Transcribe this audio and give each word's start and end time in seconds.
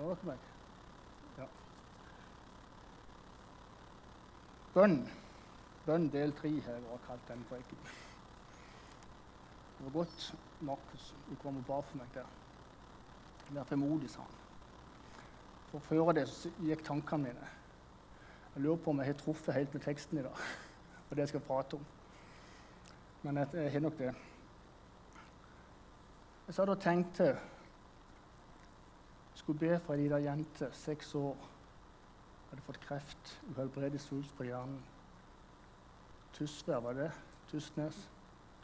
Hører 0.00 0.14
dere 0.14 0.26
meg? 0.30 0.44
Ja. 1.36 1.46
Bønn. 4.72 4.94
Bønn 5.84 6.06
del 6.14 6.32
tre 6.38 6.52
har 6.64 6.78
jeg 6.78 7.00
kalt 7.04 7.26
den 7.28 7.42
preken. 7.50 7.82
Det 9.76 9.84
var 9.84 9.92
godt 9.98 10.24
Markus 10.60 11.10
du 11.28 11.34
kom 11.42 11.60
og 11.60 11.68
ba 11.68 11.82
for 11.84 12.00
meg 12.00 12.08
der. 12.14 12.32
Vær 13.50 13.68
frimodig, 13.68 14.08
sa 14.10 14.24
han. 14.24 14.40
For 15.68 15.84
før 15.90 16.14
det 16.16 16.24
så 16.32 16.48
gikk 16.64 16.86
tankene 16.88 17.28
mine. 17.28 17.52
Jeg 18.54 18.64
lurer 18.64 18.80
på 18.80 18.94
om 18.94 19.04
jeg 19.04 19.12
har 19.12 19.20
truffet 19.20 19.54
helt 19.54 19.74
med 19.74 19.84
teksten 19.84 20.18
i 20.18 20.24
dag, 20.24 20.44
og 21.10 21.16
det 21.16 21.26
jeg 21.26 21.34
skal 21.34 21.44
prate 21.44 21.76
om. 21.76 21.86
Men 23.22 23.44
jeg 23.44 23.72
har 23.72 23.84
nok 23.84 23.98
det. 23.98 24.14
Jeg 26.46 26.54
satt 26.54 26.72
og 26.72 26.80
tenkte 26.80 27.34
skulle 29.50 29.70
be 29.70 29.78
for 29.80 29.94
ei 29.94 30.02
lita 30.02 30.18
jente, 30.22 30.68
seks 30.72 31.14
år, 31.14 31.36
hadde 32.50 32.62
fått 32.62 32.80
kreft, 32.84 33.30
uhelbredelig 33.50 34.00
svulst 34.00 34.34
på 34.38 34.44
hjernen. 34.46 34.78
Tysvær, 36.36 36.78
var 36.84 36.94
det? 36.94 37.08
Tysnes? 37.50 37.96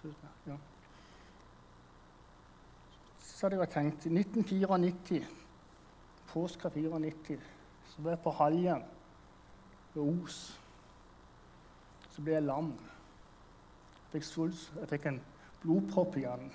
Tysvær, 0.03 0.37
ja. 0.47 0.57
Så 3.19 3.47
hadde 3.47 3.59
jeg 3.59 3.73
tenkt 3.75 4.07
I 4.07 4.13
1994, 4.15 5.27
påska 6.29 6.71
94, 6.71 7.41
så 7.89 8.03
var 8.03 8.15
jeg 8.15 8.23
på 8.23 8.35
Halhjem 8.39 8.85
ved 9.95 10.03
Os. 10.05 10.39
Så 12.11 12.23
ble 12.23 12.39
jeg 12.39 12.47
lam. 12.47 12.71
Jeg 14.05 14.15
fikk 14.15 14.31
svulst, 14.31 14.71
jeg 14.79 14.93
fikk 14.95 15.11
en 15.11 15.21
blodpropp 15.65 16.15
i 16.17 16.29
hjernen. 16.29 16.55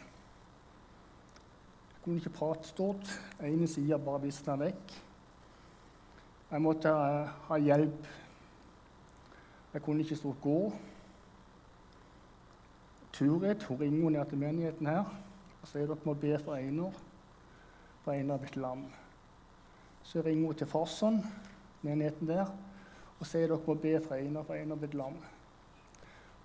Kunne 2.03 2.17
ikke 2.17 2.29
prate 2.29 2.67
stort. 2.67 3.19
ene 3.43 3.67
sida 3.67 3.97
bare 3.97 4.21
visna 4.21 4.55
vekk. 4.57 4.93
Jeg 6.51 6.61
måtte 6.61 6.89
ha, 6.89 7.25
ha 7.47 7.57
hjelp. 7.57 8.07
Jeg 9.73 9.81
kunne 9.81 10.01
ikke 10.01 10.15
stort 10.15 10.41
gå. 10.41 10.73
Turid 13.13 13.63
hun 13.67 13.79
ringer 13.79 14.09
ned 14.09 14.25
til 14.25 14.37
menigheten 14.37 14.87
her 14.87 15.05
og 15.61 15.69
sier 15.69 15.85
dere 15.85 16.07
må 16.07 16.15
be 16.17 16.33
for 16.41 16.57
Einar, 16.57 16.95
for 18.01 18.15
Einar 18.15 18.39
er 18.39 18.41
blitt 18.41 18.57
lam. 18.57 18.85
Så 20.03 20.23
ringer 20.25 20.47
hun 20.47 20.57
til 20.57 20.67
Farsson, 20.67 21.19
menigheten 21.85 22.27
der, 22.27 22.49
og 23.19 23.27
sier 23.29 23.45
dere 23.45 23.61
må 23.67 23.75
be 23.77 23.93
for 24.01 24.17
Einar, 24.17 24.47
for 24.47 24.57
Einar 24.57 24.75
er 24.75 24.81
blitt 24.81 24.97
lam. 24.97 25.19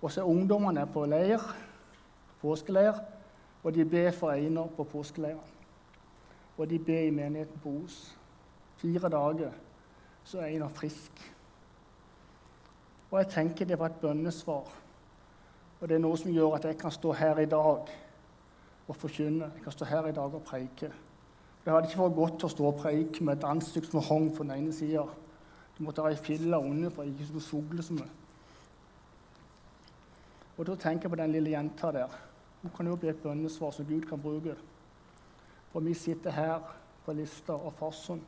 Og 0.01 0.11
så 0.13 0.21
er 0.21 0.29
ungdommene 0.29 0.85
på 0.93 1.07
leir, 1.09 1.41
påskeleir, 2.43 2.99
og 3.67 3.73
de 3.75 3.83
ber 3.85 4.11
for 4.15 4.31
Einar 4.31 4.69
på 4.75 4.83
påskeleiren. 4.83 5.55
Og 6.57 6.69
de 6.69 6.79
ber 6.79 6.99
i 6.99 7.09
menigheten 7.09 7.59
på 7.59 7.69
Os. 7.83 8.17
Fire 8.77 9.09
dager 9.09 9.51
så 10.23 10.39
er 10.39 10.45
Einar 10.45 10.69
frisk. 10.69 11.11
Og 13.11 13.19
jeg 13.19 13.27
tenker 13.27 13.65
det 13.65 13.79
var 13.79 13.91
et 13.91 13.99
bønnesvar. 14.01 14.69
Og 15.81 15.89
det 15.89 15.97
er 15.97 15.99
noe 15.99 16.17
som 16.17 16.31
gjør 16.31 16.55
at 16.55 16.67
jeg 16.69 16.77
kan 16.79 16.95
stå 16.95 17.11
her 17.11 17.41
i 17.43 17.49
dag 17.51 17.91
og 18.87 18.95
forkynne. 18.95 19.51
Jeg 19.55 19.63
kan 19.65 19.75
stå 19.75 19.85
her 19.85 20.07
i 20.07 20.15
dag 20.15 20.37
og 20.39 20.45
preike. 20.47 20.91
Det 21.65 21.73
hadde 21.73 21.89
ikke 21.91 22.05
vært 22.05 22.15
godt 22.21 22.45
å 22.47 22.51
stå 22.53 22.69
og 22.69 22.79
preike 22.85 23.23
med 23.27 23.35
et 23.35 23.49
ansikt 23.49 23.91
som 23.91 24.05
hang 24.07 24.29
på 24.31 24.47
den 24.47 24.53
ene 24.55 24.77
sida. 24.77 25.03
Du 25.75 25.83
måtte 25.83 26.07
ha 26.07 26.13
ei 26.15 26.21
fille 26.29 26.55
under 26.55 26.95
for 26.95 27.03
ikke 27.03 27.27
å 27.35 27.43
sugle 27.43 27.83
så 27.83 27.99
mye. 27.99 28.07
Og 30.55 30.65
da 30.71 30.79
tenker 30.79 31.09
jeg 31.09 31.15
på 31.17 31.21
den 31.25 31.35
lille 31.35 31.51
jenta 31.51 31.91
der. 31.91 32.15
Hun 32.67 32.75
kan 32.75 32.87
jo 32.87 32.95
bli 32.99 33.07
et 33.07 33.21
bønnesvar 33.23 33.71
som 33.71 33.85
Gud 33.87 34.03
kan 34.09 34.19
bruke. 34.19 34.51
For 35.71 35.79
vi 35.79 35.93
sitter 35.95 36.33
her 36.35 36.63
på 37.05 37.13
Lista 37.15 37.53
og 37.55 37.73
Farsund 37.79 38.21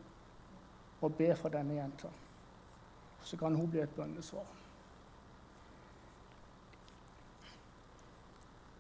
og 1.01 1.15
ber 1.17 1.35
for 1.35 1.51
denne 1.51 1.75
jenta. 1.75 2.07
Så 3.19 3.37
kan 3.37 3.55
hun 3.55 3.67
bli 3.67 3.81
et 3.83 3.95
bønnesvar. 3.97 4.45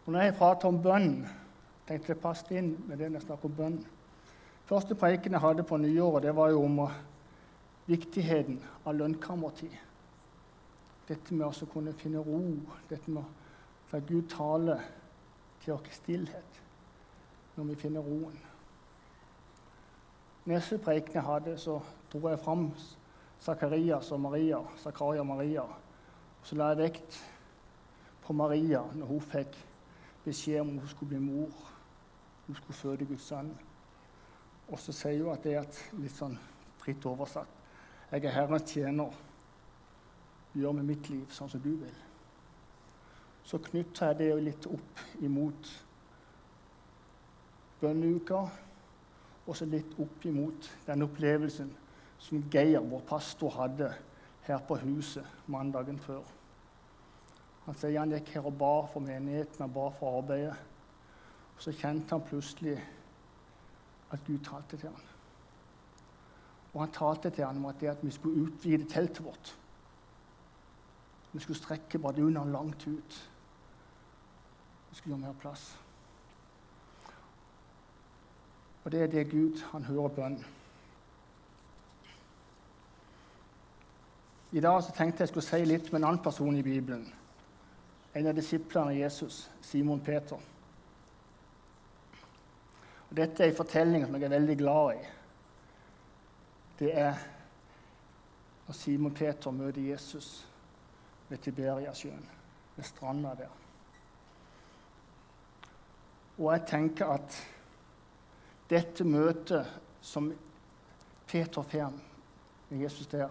Og 0.05 0.13
når 0.13 0.21
jeg 0.21 0.35
prater 0.37 0.67
om 0.67 0.79
bønn, 0.83 1.27
tenkte 1.87 2.13
jeg 2.13 2.21
passet 2.23 2.53
inn 2.55 2.69
med 2.87 2.95
det 2.95 3.09
når 3.09 3.19
jeg 3.19 3.25
snakker 3.25 3.49
om 3.51 3.57
bønn. 3.57 3.75
Første 4.71 4.95
preken 4.95 5.35
jeg 5.35 5.43
hadde 5.43 5.65
på 5.67 5.77
nyåret, 5.77 6.23
det 6.23 6.35
var 6.37 6.53
jo 6.53 6.63
om 6.63 6.79
viktigheten 7.89 8.61
av 8.85 8.95
lønnkammertid. 8.95 9.75
Dette 11.11 11.35
med 11.35 11.51
å 11.51 11.69
kunne 11.73 11.91
finne 11.99 12.23
ro, 12.23 12.39
dette 12.87 13.11
med 13.11 13.25
å 13.25 13.91
la 13.91 13.99
Gud 14.07 14.31
tale 14.31 14.79
til 15.63 15.73
vår 15.73 15.91
stillhet 15.91 16.61
når 17.55 17.63
vi 17.71 17.75
finner 17.75 18.05
roen. 18.05 18.37
Neste 20.49 20.77
preken 20.81 21.13
jeg 21.13 21.23
hadde, 21.23 21.57
så 21.59 21.79
dro 22.11 22.29
jeg 22.29 22.39
fram 22.39 22.69
Zakarias 23.43 24.11
og 24.11 24.21
Maria, 24.21 24.59
Zakaria 24.79 25.19
og 25.19 25.27
Maria. 25.27 25.65
Så 26.43 26.55
la 26.55 26.71
jeg 26.71 26.79
vekt 26.79 27.19
på 28.23 28.33
Maria 28.33 28.81
når 28.95 29.11
hun 29.11 29.21
fikk 29.21 29.57
beskjed 30.25 30.61
om 30.61 30.77
hun 30.77 30.87
skulle 30.87 31.09
bli 31.09 31.19
mor. 31.19 31.51
Hun 32.47 32.55
skulle 32.55 32.77
føde 32.77 33.05
Guds 33.05 33.27
sønn. 33.29 33.51
Og 34.69 34.79
så 34.79 34.93
sier 34.95 35.23
hun 35.23 35.33
at 35.33 35.43
det 35.43 35.55
er 35.57 35.99
litt 35.99 36.15
sånn 36.15 36.37
fritt 36.79 37.05
oversatt 37.05 37.55
Jeg 38.11 38.25
er 38.25 38.33
Herrens 38.33 38.71
tjener. 38.71 39.13
Gjør 40.55 40.79
med 40.79 40.87
mitt 40.89 41.09
liv 41.11 41.27
sånn 41.29 41.49
som 41.51 41.61
du 41.61 41.75
vil. 41.75 41.97
Så 43.49 43.57
knytter 43.65 44.11
jeg 44.11 44.17
det 44.19 44.43
litt 44.45 44.65
opp 44.69 44.99
imot 45.25 45.69
bønneuka, 47.79 48.43
og 49.47 49.55
så 49.57 49.65
litt 49.65 49.95
opp 49.97 50.25
imot 50.29 50.67
den 50.85 51.05
opplevelsen 51.07 51.71
som 52.21 52.43
Geir, 52.53 52.83
vår 52.85 53.01
pastor, 53.09 53.55
hadde 53.55 53.87
her 54.45 54.61
på 54.67 54.77
huset 54.83 55.25
mandagen 55.49 55.97
før. 56.03 56.21
Han 57.65 57.77
sier 57.77 57.99
han 58.01 58.13
gikk 58.13 58.35
her 58.35 58.49
og 58.49 58.57
ba 58.59 58.73
for 58.91 59.05
menigheten 59.05 59.65
og 59.65 59.73
ba 59.73 59.87
for 59.97 60.19
arbeidet. 60.19 60.55
Og 61.55 61.63
så 61.63 61.73
kjente 61.75 62.15
han 62.15 62.25
plutselig 62.25 62.75
at 64.09 64.21
Gud 64.27 64.39
talte 64.45 64.77
til 64.77 64.89
ham. 64.89 65.01
Og 66.73 66.81
han 66.83 66.93
talte 66.93 67.29
til 67.33 67.45
ham 67.45 67.57
om 67.63 67.69
at, 67.71 67.83
at 67.83 68.05
vi 68.05 68.13
skulle 68.13 68.45
utvide 68.45 68.89
teltet 68.89 69.23
vårt. 69.25 69.55
Vi 71.33 71.39
skulle 71.39 71.57
strekke 71.57 72.01
bardunene 72.01 72.51
langt 72.51 72.87
ut. 72.87 73.19
Vi 74.89 74.95
skulle 74.95 75.15
gjøre 75.15 75.27
mer 75.27 75.39
plass. 75.41 75.79
Og 78.83 78.91
det 78.91 79.01
er 79.03 79.07
det 79.07 79.31
Gud 79.31 79.61
han 79.71 79.83
hører 79.83 80.15
bønn. 80.15 80.39
I 84.51 84.59
dag 84.59 84.83
så 84.83 84.93
tenkte 84.97 85.21
jeg 85.21 85.29
skulle 85.29 85.45
si 85.45 85.65
litt 85.65 85.91
med 85.91 86.01
en 86.01 86.07
annen 86.09 86.23
person 86.25 86.55
i 86.57 86.65
Bibelen. 86.65 87.05
En 88.17 88.27
av 88.31 88.33
disiplene 88.33 88.95
av 88.95 88.97
Jesus, 88.97 89.43
Simon 89.61 90.01
Peter. 90.01 90.39
Og 93.09 93.15
dette 93.17 93.43
er 93.43 93.51
en 93.51 93.59
fortelling 93.59 94.05
som 94.05 94.17
jeg 94.17 94.25
er 94.25 94.33
veldig 94.33 94.57
glad 94.57 94.97
i. 94.97 95.05
Det 96.79 96.91
er 96.97 97.21
når 98.65 98.77
Simon 98.77 99.13
Peter 99.13 99.51
møter 99.51 99.81
Jesus 99.81 100.47
ved 101.29 101.37
Tiberiasjøen, 101.45 102.25
ved 102.75 102.85
stranda 102.85 103.35
der. 103.37 103.68
Og 106.39 106.53
jeg 106.53 106.65
tenker 106.67 107.11
at 107.11 107.35
dette 108.69 109.03
møtet 109.03 109.67
som 110.01 110.31
Peter 111.27 111.61
får 111.61 111.91
med 112.69 112.79
Jesus 112.79 113.07
der, 113.07 113.29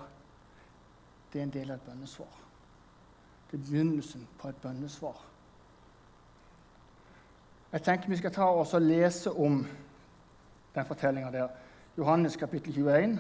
det 1.33 1.41
er 1.41 1.47
en 1.47 1.55
del 1.55 1.71
av 1.71 1.79
et 1.79 1.87
bønnesvar. 1.89 2.37
Det 3.49 3.57
er 3.59 3.65
begynnelsen 3.65 4.27
på 4.39 4.49
et 4.49 4.61
bønnesvar. 4.63 5.25
Jeg 7.73 7.83
tenker 7.85 8.09
vi 8.09 8.17
skal 8.17 8.33
ta 8.33 8.49
og 8.49 8.81
lese 8.81 9.33
om 9.33 9.67
den 10.75 10.87
fortellinga 10.87 11.31
der. 11.31 11.49
Johannes 11.99 12.37
kapittel 12.37 12.75
21. 12.77 13.19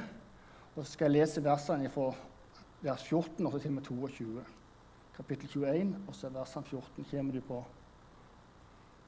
Og 0.77 0.87
så 0.87 0.93
skal 0.93 1.11
jeg 1.11 1.21
lese 1.21 1.45
versene 1.45 1.91
fra 1.91 2.13
vers 2.81 3.03
14 3.03 3.47
og 3.47 3.53
så 3.53 3.59
til 3.59 3.71
og 3.71 3.75
med 3.75 3.83
22. 3.83 4.45
Kapittel 5.17 5.49
21, 5.51 5.97
og 6.09 6.15
så 6.15 6.29
versene 6.29 6.65
14 6.65 7.07
kommer 7.11 7.33
du 7.33 7.41
på. 7.41 7.59
Der 7.59 7.65
kommer 7.65 7.65
de, 7.65 9.08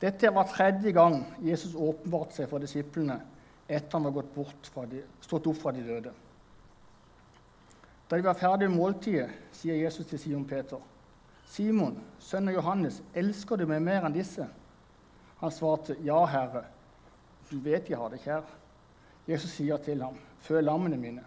Dette 0.00 0.30
var 0.32 0.48
tredje 0.48 0.92
gang 0.96 1.18
Jesus 1.44 1.74
åpenbarte 1.76 2.38
seg 2.38 2.48
for 2.48 2.62
disiplene 2.62 3.18
etter 3.70 3.98
han 3.98 4.08
var 4.08 4.22
gått 4.22 4.70
de, 4.90 5.02
stått 5.22 5.46
opp 5.46 5.58
fra 5.60 5.72
de 5.72 5.82
døde. 5.86 6.12
Da 8.10 8.16
de 8.16 8.26
var 8.26 8.34
ferdige 8.34 8.68
med 8.68 8.80
måltidet, 8.80 9.30
sier 9.54 9.76
Jesus 9.78 10.08
til 10.10 10.18
Simon 10.18 10.46
Peter.: 10.48 10.80
Simon, 11.46 12.00
sønn 12.18 12.48
av 12.48 12.56
Johannes, 12.56 13.02
elsker 13.14 13.56
du 13.56 13.66
meg 13.70 13.82
mer 13.82 14.06
enn 14.06 14.16
disse? 14.16 14.48
Han 15.40 15.52
svarte, 15.54 15.96
Ja, 16.02 16.24
Herre, 16.26 16.64
du 17.50 17.60
vet 17.62 17.90
jeg 17.90 17.98
har 17.98 18.10
deg 18.10 18.24
kjær. 18.24 18.48
Jesus 19.28 19.52
sier 19.54 19.78
til 19.78 20.02
ham, 20.02 20.16
«Føl 20.42 20.64
lammene 20.64 20.96
mine. 20.96 21.22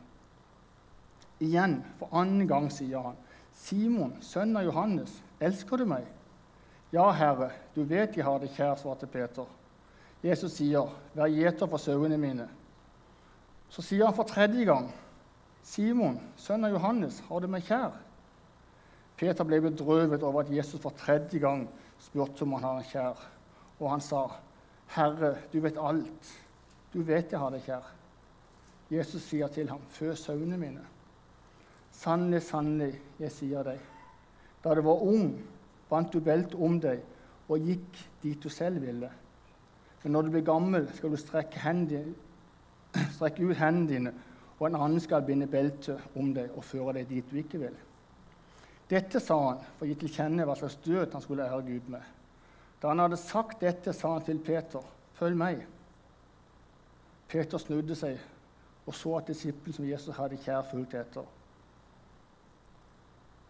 Igjen, 1.40 1.78
for 2.00 2.12
annen 2.12 2.48
gang, 2.48 2.70
sier 2.72 3.00
han, 3.00 3.16
Simon, 3.56 4.18
sønn 4.22 4.56
av 4.58 4.66
Johannes, 4.66 5.22
elsker 5.44 5.82
du 5.82 5.86
meg? 5.90 6.08
Ja, 6.94 7.10
Herre, 7.12 7.50
du 7.76 7.84
vet 7.90 8.16
jeg 8.18 8.26
har 8.26 8.40
deg 8.42 8.54
kjær, 8.54 8.78
svarte 8.78 9.10
Peter. 9.10 9.48
Jesus 10.24 10.54
sier, 10.56 10.88
'Vær 11.16 11.28
gjeter 11.28 11.68
for 11.68 11.78
sauene 11.78 12.18
mine', 12.18 12.48
så 13.70 13.82
sier 13.82 14.06
han 14.06 14.16
for 14.16 14.24
tredje 14.24 14.66
gang, 14.66 14.94
'Simon, 15.64 16.20
sønn 16.38 16.66
av 16.66 16.72
Johannes, 16.72 17.20
har 17.28 17.40
du 17.40 17.48
meg 17.48 17.64
kjær?' 17.64 17.98
Peter 19.18 19.44
ble 19.44 19.62
bedrøvet 19.62 20.24
over 20.24 20.42
at 20.42 20.52
Jesus 20.52 20.82
for 20.82 20.94
tredje 20.98 21.40
gang 21.40 21.68
spurte 22.00 22.44
om 22.44 22.54
han 22.54 22.64
har 22.64 22.78
en 22.78 22.84
kjær. 22.84 23.18
Og 23.80 23.90
han 23.90 24.02
sa, 24.02 24.28
'Herre, 24.88 25.38
du 25.54 25.60
vet 25.60 25.78
alt. 25.78 26.34
Du 26.94 27.02
vet 27.02 27.32
jeg 27.32 27.40
har 27.40 27.50
deg 27.50 27.62
kjær.' 27.62 27.92
Jesus 28.92 29.22
sier 29.24 29.48
til 29.48 29.70
ham, 29.70 29.82
'Fø 29.90 30.16
sauene 30.16 30.58
mine.' 30.58 30.88
Sannelig, 31.92 32.42
sannelig, 32.42 33.02
jeg 33.20 33.32
sier 33.32 33.64
deg, 33.64 33.80
da 34.64 34.76
du 34.76 34.82
var 34.86 35.02
ung, 35.04 35.34
bandt 35.90 36.14
du 36.14 36.22
beltet 36.24 36.56
om 36.56 36.80
deg 36.82 37.02
og 37.52 37.66
gikk 37.68 38.00
dit 38.24 38.44
du 38.44 38.50
selv 38.50 38.82
ville. 38.82 39.10
Men 40.04 40.16
når 40.16 40.22
du 40.22 40.30
blir 40.34 40.46
gammel, 40.48 40.88
skal 40.96 41.12
du 41.12 41.20
strekke, 41.20 41.60
hendene, 41.64 42.14
strekke 43.16 43.44
ut 43.44 43.60
hendene 43.60 43.90
dine, 43.90 44.14
og 44.60 44.68
en 44.68 44.80
annen 44.80 45.04
skal 45.04 45.26
binde 45.28 45.48
beltet 45.52 46.00
om 46.20 46.32
deg 46.36 46.56
og 46.56 46.64
føre 46.64 47.00
deg 47.00 47.10
dit 47.10 47.30
du 47.30 47.40
ikke 47.40 47.62
vil. 47.66 47.76
Dette 48.90 49.20
sa 49.24 49.38
han 49.50 49.64
for 49.78 49.86
å 49.86 49.90
gi 49.90 49.96
til 50.00 50.12
kjenne 50.12 50.46
hva 50.48 50.56
slags 50.60 50.80
død 50.84 51.16
han 51.16 51.24
skulle 51.24 51.48
ære 51.48 51.64
Gud 51.68 51.88
med. 51.92 52.04
Da 52.82 52.92
han 52.92 53.00
hadde 53.00 53.20
sagt 53.20 53.64
dette, 53.64 53.94
sa 53.96 54.14
han 54.16 54.26
til 54.28 54.40
Peter, 54.44 54.84
'Følg 55.16 55.38
meg.' 55.38 55.68
Peter 57.28 57.58
snudde 57.58 57.96
seg 57.96 58.20
og 58.86 58.96
så 58.96 59.18
at 59.18 59.28
disippelen 59.28 59.74
som 59.74 59.86
Jesus 59.88 60.16
hadde 60.16 60.38
kjær, 60.44 60.66
fulgte 60.72 61.00
etter. 61.00 61.28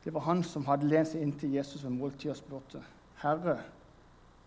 Det 0.04 0.14
var 0.14 0.22
han 0.22 0.44
som 0.44 0.66
hadde 0.68 0.88
lent 0.88 1.08
seg 1.08 1.22
inntil 1.24 1.54
Jesus 1.56 1.84
ved 1.84 1.94
måltidet 1.96 2.36
og 2.36 2.38
spurte, 2.38 2.84
'Herre, 3.22 3.60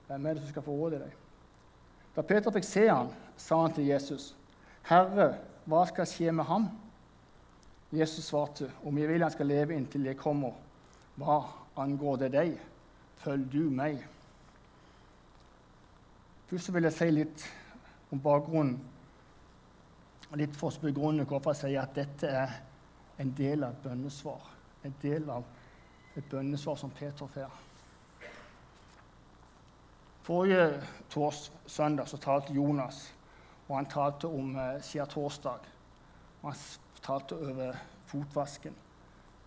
hvem 0.06 0.26
er 0.26 0.34
det 0.34 0.42
som 0.42 0.50
skal 0.50 0.62
forråde 0.62 0.98
deg?' 1.00 1.16
Da 2.16 2.22
Peter 2.22 2.50
fikk 2.50 2.64
se 2.64 2.88
ham, 2.88 3.08
sa 3.36 3.60
han 3.60 3.72
til 3.72 3.86
Jesus, 3.86 4.36
'Herre, 4.82 5.38
hva 5.64 5.86
skal 5.86 6.06
skje 6.06 6.32
med 6.32 6.44
ham?' 6.44 6.68
Jesus 7.92 8.24
svarte, 8.24 8.70
'Om 8.84 8.98
jeg 8.98 9.08
vil 9.08 9.22
han 9.22 9.30
skal 9.30 9.46
leve 9.46 9.76
inntil 9.76 10.04
jeg 10.04 10.16
kommer, 10.16 10.52
hva 11.16 11.42
angår 11.76 12.16
det 12.16 12.32
deg? 12.32 12.60
Følg 13.16 13.52
du 13.52 13.70
meg.' 13.70 14.04
Først 16.46 16.74
vil 16.74 16.82
jeg 16.82 16.92
si 16.92 17.10
litt 17.10 17.46
om 18.12 18.20
bakgrunnen, 18.20 18.80
litt 20.34 20.56
for 20.56 20.70
å 20.70 20.80
begrunne 20.82 21.24
hvorfor 21.24 21.54
jeg 21.54 21.56
sier 21.56 21.82
at 21.82 21.94
dette 21.94 22.26
er 22.26 22.52
en 23.18 23.32
del 23.32 23.64
av 23.64 23.70
et 23.70 23.82
bønnesvar. 23.82 24.55
En 24.86 24.94
del 25.02 25.30
av 25.30 25.44
et 26.16 26.26
bønnesvar 26.30 26.78
som 26.80 26.92
Peter 26.94 27.28
får. 27.34 27.62
Forrige 30.26 30.82
tors, 31.10 31.52
søndag 31.66 32.08
så 32.10 32.18
talte 32.18 32.54
Jonas, 32.54 33.12
og 33.68 33.76
han 33.76 33.86
talte 33.86 34.26
om 34.26 34.56
eh, 34.58 34.80
siden 34.82 35.10
torsdag. 35.10 35.68
Og 36.42 36.48
han 36.50 36.58
talte 37.02 37.38
over 37.38 37.76
fotvasken. 38.10 38.74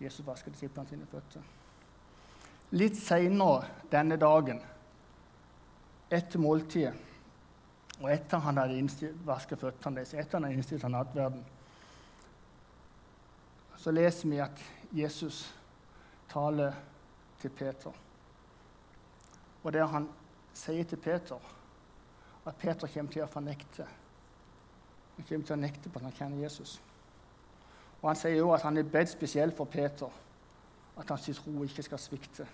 Jesus 0.00 0.26
vasket 0.26 0.56
disiplene 0.56 0.88
sine 0.88 1.08
føtter. 1.10 1.44
Litt 2.72 2.96
seinere 2.96 3.68
denne 3.92 4.16
dagen, 4.20 4.60
etter 6.10 6.40
måltidet, 6.40 6.94
og 8.00 8.08
etter 8.08 8.40
han 8.40 8.56
hadde 8.62 9.10
vasket 9.26 9.60
føttene 9.60 10.00
deres, 10.00 10.14
etter 10.14 10.38
han 10.38 10.48
hadde 10.48 10.56
innstilt 10.56 10.86
nattverden, 10.88 11.42
så 13.80 13.92
leser 13.92 14.28
vi 14.28 14.40
at 14.44 14.64
Jesus 14.92 15.54
taler 16.28 16.72
til 17.40 17.48
Peter. 17.48 17.92
Og 19.64 19.72
der 19.72 19.86
han 19.86 20.08
sier 20.54 20.84
til 20.84 20.96
Peter 20.96 21.38
at 22.46 22.56
Peter 22.56 22.88
kommer 22.88 23.12
til 23.12 23.22
å 23.22 23.30
fornekte. 23.30 23.86
Han 25.16 25.26
kommer 25.28 25.46
til 25.46 25.56
å 25.56 25.60
nekte 25.60 25.90
på 25.90 26.00
at 26.00 26.08
han 26.08 26.16
kjenner 26.16 26.42
Jesus. 26.42 26.80
Og 28.00 28.08
Han 28.08 28.16
sier 28.16 28.42
også 28.42 28.54
at 28.54 28.62
han 28.62 28.80
er 28.80 28.92
bedt 28.92 29.12
spesielt 29.12 29.56
for 29.56 29.68
Peter, 29.68 30.08
at 30.96 31.10
hans 31.10 31.30
tro 31.36 31.64
ikke 31.64 31.82
skal 31.82 32.00
svikte 32.00 32.46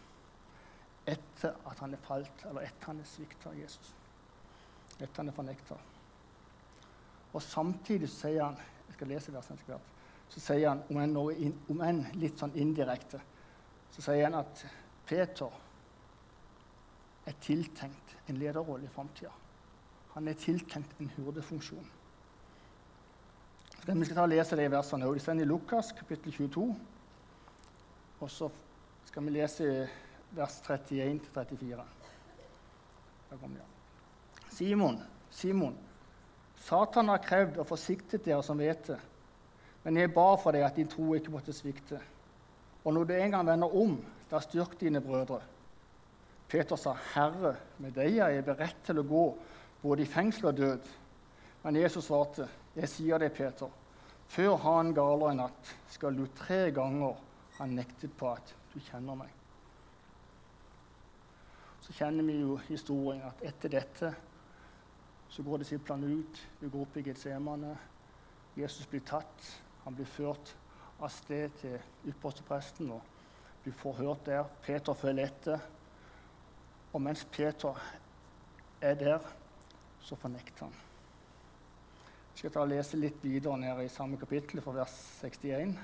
etter 1.07 1.55
at 1.71 1.79
han 1.79 1.95
er 1.95 2.03
falt, 2.03 2.43
eller 2.49 2.67
etter 2.67 2.91
han 2.91 3.01
er 3.01 3.07
svikta 3.07 3.53
av 3.53 3.59
Jesus. 3.59 3.93
Etter 4.99 5.21
han 5.21 5.31
er 5.31 5.37
fornekta. 5.37 5.77
Og 7.33 7.43
samtidig 7.43 8.09
sier 8.11 8.43
han 8.43 8.59
jeg 8.59 8.97
skal 8.97 9.11
lese 9.13 9.35
det, 9.35 9.79
så 10.29 10.43
sier 10.43 10.69
han, 10.69 10.83
om 10.91 11.01
enn, 11.01 11.55
enn 11.87 12.03
litt 12.21 12.41
sånn 12.41 12.55
indirekte, 12.59 13.21
så 13.95 14.05
sier 14.05 14.27
han 14.27 14.39
at 14.41 14.65
Peter 15.07 15.53
er 17.27 17.37
tiltenkt 17.43 18.17
en 18.27 18.39
lederrolle 18.41 18.87
i 18.87 18.93
framtida. 18.93 19.33
Han 20.15 20.29
er 20.29 20.39
tiltenkt 20.41 21.01
en 21.01 21.11
hurdefunksjon. 21.17 21.87
Vi 23.87 24.05
skal 24.05 24.17
ta 24.17 24.25
og 24.25 24.33
lese 24.33 24.59
de 24.59 24.67
versene 24.71 25.07
òg. 25.07 25.15
De 25.15 25.23
står 25.23 25.43
i 25.43 25.47
Lukas 25.47 25.93
kapittel 25.95 26.35
22. 26.35 26.65
Og 28.19 28.31
så 28.33 28.49
skal 29.07 29.27
vi 29.27 29.35
lese 29.37 29.67
vers 30.35 30.57
31-34. 30.67 31.85
Simon, 34.57 34.99
Simon, 35.31 35.77
Satan 36.67 37.13
har 37.13 37.23
krevd 37.23 37.61
og 37.61 37.69
forsiktet 37.69 38.25
dere 38.25 38.43
som 38.43 38.59
vet 38.59 38.89
det. 38.89 38.99
Men 39.87 40.01
jeg 40.01 40.11
ba 40.11 40.33
for 40.35 40.51
deg 40.51 40.65
at 40.67 40.75
din 40.75 40.89
tro 40.91 41.13
ikke 41.15 41.31
måtte 41.31 41.55
svikte. 41.55 42.01
Og 42.83 42.95
når 42.95 43.05
du 43.07 43.13
en 43.15 43.37
gang 43.37 43.47
vender 43.47 43.75
om, 43.79 43.93
da 44.31 44.41
styrk 44.43 44.75
dine 44.81 44.99
brødre. 45.01 45.39
Peter 46.49 46.77
sa, 46.77 46.93
'Herre, 47.15 47.57
med 47.79 47.93
deg 47.95 48.19
er 48.19 48.29
jeg 48.29 48.45
beredt 48.45 48.83
til 48.85 48.99
å 48.99 49.07
gå 49.07 49.25
både 49.83 50.03
i 50.03 50.11
fengsel 50.11 50.47
og 50.47 50.57
død.' 50.57 50.89
Men 51.63 51.77
Jesus 51.77 52.05
svarte, 52.05 52.49
'Jeg 52.77 52.89
sier 52.89 53.19
deg, 53.19 53.33
Peter, 53.33 53.69
før 54.27 54.57
han 54.57 54.95
galer 54.95 55.31
i 55.31 55.35
natt, 55.35 55.77
skal 55.89 56.17
du 56.17 56.27
tre 56.27 56.71
ganger 56.71 57.15
ha 57.59 57.67
nektet 57.67 58.17
på 58.17 58.33
at 58.33 58.55
du 58.75 58.81
kjenner 58.81 59.15
meg.' 59.15 59.35
Så 61.81 61.93
kjenner 61.93 62.25
vi 62.25 62.41
jo 62.41 62.57
historien 62.57 63.23
at 63.23 63.43
etter 63.43 63.69
dette 63.69 64.15
så 65.29 65.43
går 65.43 65.59
disiplene 65.59 66.07
ut. 66.07 66.49
de 66.61 66.71
går 66.71 66.81
opp 66.81 66.97
i 66.97 67.03
Getsemane. 67.03 67.79
Jesus 68.57 68.87
blir 68.87 69.01
tatt. 69.01 69.63
Han 69.87 69.95
blir 69.95 70.09
ført 70.11 70.51
av 70.99 71.13
sted 71.15 71.53
til 71.61 71.77
ypperstepresten 72.11 72.91
og 72.91 73.03
blir 73.63 73.75
forhørt 73.79 74.27
der. 74.27 74.49
Peter 74.65 74.99
følger 74.99 75.31
etter. 75.31 75.63
Og 76.93 77.03
mens 77.03 77.23
Peter 77.31 77.79
er 78.83 78.95
der, 78.99 79.29
så 80.03 80.19
fornekter 80.19 80.67
han. 80.67 80.75
Jeg 82.33 82.41
skal 82.41 82.53
ta 82.53 82.65
og 82.65 82.71
lese 82.71 82.99
litt 82.99 83.23
videre 83.23 83.57
nede 83.59 83.87
i 83.87 83.93
samme 83.93 84.19
kapittel, 84.21 84.61
fra 84.61 84.75
vers 84.77 84.95
61. 85.23 85.77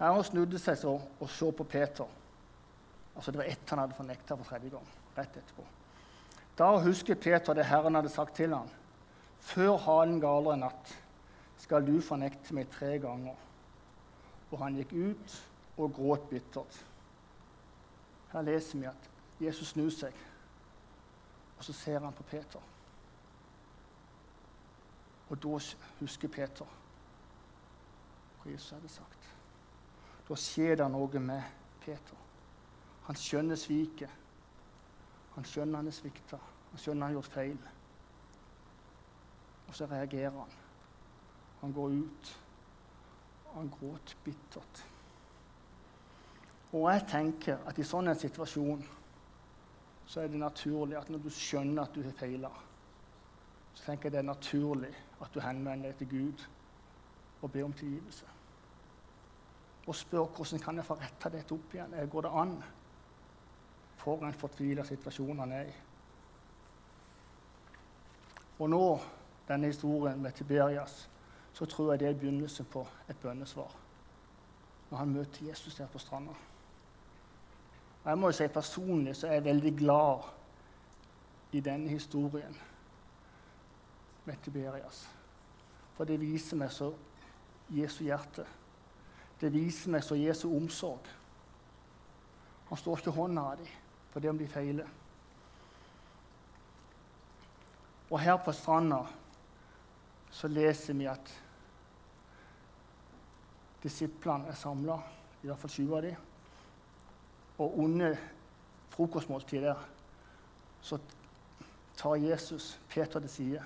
Herren 0.00 0.24
snudde 0.24 0.60
seg 0.60 0.78
så 0.80 0.94
og 1.00 1.28
så 1.28 1.50
på 1.52 1.64
Peter. 1.64 2.08
Altså 3.16 3.32
Det 3.32 3.40
var 3.40 3.48
ett 3.50 3.70
han 3.70 3.82
hadde 3.82 3.96
fornekta 3.96 4.36
for 4.36 4.44
tredje 4.44 4.70
gang. 4.70 4.86
rett 5.16 5.36
etterpå. 5.36 5.64
Da 6.56 6.76
husket 6.78 7.20
Peter 7.20 7.54
det 7.54 7.64
Herren 7.66 7.94
hadde 7.94 8.08
sagt 8.08 8.36
til 8.36 8.54
ham. 8.54 8.68
Før 9.40 9.76
halen 9.76 10.20
galer 10.20 10.54
en 10.54 10.66
natt 10.66 10.92
skal 11.60 11.84
du 11.86 11.96
fornekte 12.04 12.54
meg 12.56 12.70
tre 12.72 12.96
ganger. 13.02 13.36
Og 14.50 14.58
han 14.62 14.76
gikk 14.80 14.92
ut 14.96 15.36
og 15.80 15.94
gråt 15.96 16.28
bittert. 16.30 16.80
Her 18.32 18.46
leser 18.46 18.78
vi 18.78 18.88
at 18.90 19.08
Jesus 19.40 19.72
snur 19.72 19.90
seg, 19.90 20.14
og 21.56 21.64
så 21.64 21.72
ser 21.72 22.04
han 22.04 22.14
på 22.14 22.26
Peter. 22.30 22.62
Og 25.30 25.38
da 25.42 25.58
husker 26.00 26.28
Peter 26.28 26.78
hva 28.40 28.50
Jesus 28.50 28.72
hadde 28.74 28.88
sagt. 28.88 29.26
Da 30.28 30.36
skjer 30.38 30.78
det 30.80 30.86
noe 30.90 31.20
med 31.22 31.42
Peter. 31.84 32.16
Han 33.06 33.18
skjønner 33.18 33.58
sviket. 33.58 34.10
Han 35.34 35.46
skjønner 35.46 35.80
han 35.80 35.90
er 35.90 35.94
svikta. 35.94 36.38
Han 36.70 36.80
skjønner 36.80 37.06
han 37.06 37.10
har 37.10 37.18
gjort 37.18 37.34
feil. 37.34 37.60
Og 39.70 39.76
så 39.78 39.86
reagerer 39.86 40.34
han. 40.34 40.54
Han 41.60 41.72
går 41.72 41.92
ut. 42.02 42.30
og 43.46 43.54
Han 43.54 43.68
gråter 43.70 44.16
bittert. 44.24 44.86
Og 46.72 46.92
jeg 46.92 47.04
tenker 47.10 47.62
at 47.66 47.78
i 47.78 47.86
sånn 47.86 48.10
en 48.10 48.18
situasjon 48.18 48.82
så 50.10 50.22
er 50.22 50.30
det 50.30 50.42
naturlig 50.42 50.98
at 50.98 51.10
når 51.10 51.22
du 51.22 51.30
skjønner 51.30 51.84
at 51.84 51.94
du 51.94 52.02
har 52.02 52.14
feila, 52.18 52.50
så 53.74 53.84
tenker 53.84 54.08
jeg 54.08 54.16
det 54.16 54.20
er 54.24 54.26
naturlig 54.26 54.90
at 55.22 55.34
du 55.34 55.38
henvender 55.42 55.90
deg 55.90 56.00
til 56.00 56.10
Gud 56.10 56.44
og 57.40 57.50
ber 57.50 57.68
om 57.68 57.74
tilgivelse. 57.78 58.26
Og 59.86 59.96
spør 59.96 60.26
hvordan 60.34 60.62
kan 60.62 60.78
jeg 60.78 60.86
få 60.86 60.98
retta 60.98 61.30
dette 61.30 61.54
opp 61.54 61.74
igjen. 61.74 61.94
Går 62.10 62.26
det 62.26 62.34
an? 62.42 62.56
For 64.02 64.26
en 64.26 64.34
fortvila 64.34 64.84
situasjon 64.86 65.42
han 65.42 65.54
er 65.54 65.70
i. 65.70 65.78
Og 68.60 68.68
nå, 68.70 68.84
denne 69.50 69.66
historien 69.66 70.22
med 70.22 70.32
Tiberias, 70.32 71.08
så 71.52 71.66
tror 71.66 71.92
jeg 71.92 72.00
det 72.00 72.08
er 72.08 72.14
begynnelsen 72.14 72.64
på 72.70 72.86
et 73.08 73.16
bønnesvar. 73.22 73.74
Når 74.90 74.98
han 74.98 75.08
møter 75.08 75.48
Jesus 75.48 75.74
der 75.74 75.86
på 75.86 75.98
stranda. 75.98 76.32
Og 78.04 78.10
jeg 78.10 78.18
må 78.18 78.28
jo 78.28 78.32
si 78.32 78.48
Personlig 78.48 79.16
så 79.16 79.26
er 79.26 79.32
jeg 79.32 79.44
veldig 79.44 79.76
glad 79.78 80.22
i 81.52 81.60
denne 81.60 81.88
historien 81.88 82.56
med 84.24 84.34
Tiberias. 84.42 85.08
For 85.96 86.04
det 86.04 86.20
viser 86.20 86.56
meg 86.56 86.72
så 86.72 86.92
Jesu 87.70 88.04
hjerte. 88.04 88.46
Det 89.40 89.52
viser 89.52 89.90
meg 89.90 90.04
så 90.04 90.14
Jesu 90.14 90.48
omsorg. 90.56 91.06
Han 92.68 92.78
står 92.78 93.02
ikke 93.02 93.14
hånda 93.18 93.42
av 93.42 93.56
dem 93.58 93.78
for 94.10 94.20
det 94.20 94.30
om 94.30 94.38
de 94.38 94.48
feiler. 94.48 94.86
Og 98.10 98.20
her 98.20 98.36
på 98.42 98.52
stranda 98.52 99.04
så 100.30 100.48
leser 100.48 100.94
vi 100.94 101.06
at 101.10 101.32
disiplene 103.82 104.50
er 104.50 104.58
samla, 104.58 104.98
i 105.42 105.48
hvert 105.48 105.58
fall 105.58 105.72
20 105.72 105.96
av 105.96 106.04
dem. 106.04 106.26
Og 107.60 107.78
under 107.84 108.16
frokostmåltidet 108.90 109.70
der 109.70 109.88
så 110.80 110.98
tar 111.96 112.14
Jesus 112.16 112.80
Peter 112.88 113.20
til 113.20 113.28
side. 113.28 113.64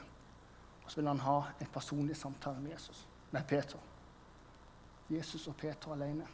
Og 0.85 0.91
så 0.91 1.01
vil 1.01 1.09
han 1.09 1.21
ha 1.21 1.37
en 1.61 1.67
personlig 1.73 2.17
samtale 2.17 2.61
med 2.61 2.73
Jesus, 2.73 3.07
med 3.31 3.45
Peter. 3.49 3.79
Jesus 5.11 5.47
og 5.49 5.57
Peter 5.57 5.93
alene. 5.93 6.27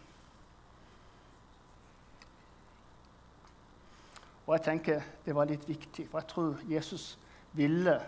Og 4.47 4.55
jeg 4.57 4.65
tenker 4.65 5.03
det 5.25 5.35
var 5.35 5.47
litt 5.47 5.69
viktig, 5.69 6.09
for 6.11 6.19
jeg 6.19 6.29
tror 6.29 6.65
Jesus 6.69 7.19
ville 7.53 8.01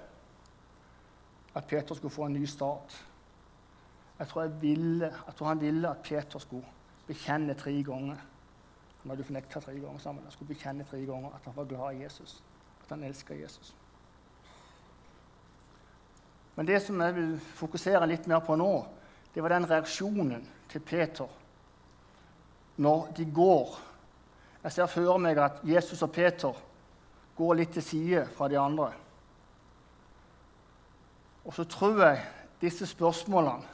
at 1.54 1.64
Peter 1.68 1.94
skulle 1.94 2.14
få 2.14 2.26
en 2.26 2.32
ny 2.32 2.44
start. 2.44 3.06
Jeg 4.18 4.28
tror, 4.28 4.42
jeg 4.42 4.62
ville, 4.62 5.06
jeg 5.26 5.35
tror 5.37 5.47
han 5.47 5.61
ville 5.61 5.90
at 5.90 6.02
Peter 6.02 6.38
skulle 6.38 6.66
bekjenne 7.06 7.54
tre 7.54 7.73
ganger. 7.82 8.16
Han 9.02 9.11
hadde 9.11 9.25
fornekta 9.25 9.61
tre 9.61 9.75
ganger 9.75 9.99
sammen. 9.99 10.23
Han 10.23 10.32
skulle 10.32 10.54
bekjenne 10.54 10.85
tre 10.90 11.00
ganger 11.04 11.28
at 11.35 11.44
han 11.44 11.56
var 11.56 11.64
glad 11.64 11.94
i 11.94 12.02
Jesus, 12.02 12.42
at 12.82 12.88
han 12.88 13.04
elska 13.04 13.35
Jesus. 13.35 13.75
Men 16.54 16.66
det 16.66 16.82
som 16.82 17.00
jeg 17.00 17.14
vil 17.16 17.38
fokusere 17.40 18.06
litt 18.06 18.26
mer 18.28 18.42
på 18.44 18.56
nå, 18.56 18.73
det 19.35 19.42
var 19.42 19.54
den 19.54 19.71
reaksjonen 19.71 20.44
til 20.68 20.80
Peter 20.80 21.38
når 22.76 23.12
de 23.16 23.25
går. 23.35 23.78
Jeg 24.62 24.73
ser 24.73 24.87
for 24.87 25.18
meg 25.21 25.38
at 25.40 25.62
Jesus 25.64 26.02
og 26.02 26.12
Peter 26.12 26.56
går 27.37 27.54
litt 27.59 27.73
til 27.75 27.85
side 27.85 28.26
fra 28.37 28.49
de 28.49 28.59
andre. 28.61 28.92
Og 31.45 31.55
så 31.55 31.65
tror 31.65 32.03
jeg 32.05 32.25
disse 32.61 32.87
spørsmålene 32.87 33.67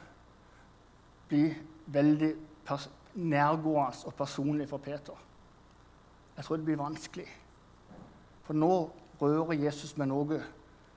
blir 1.29 1.53
veldig 1.85 2.31
nærgående 3.13 4.05
og 4.05 4.13
personlige 4.13 4.67
for 4.67 4.77
Peter. 4.77 5.17
Jeg 6.37 6.45
tror 6.45 6.55
det 6.55 6.65
blir 6.65 6.79
vanskelig. 6.79 7.27
For 8.43 8.57
nå 8.57 8.89
rører 9.21 9.53
Jesus 9.53 9.97
med 9.97 10.09
noe 10.09 10.39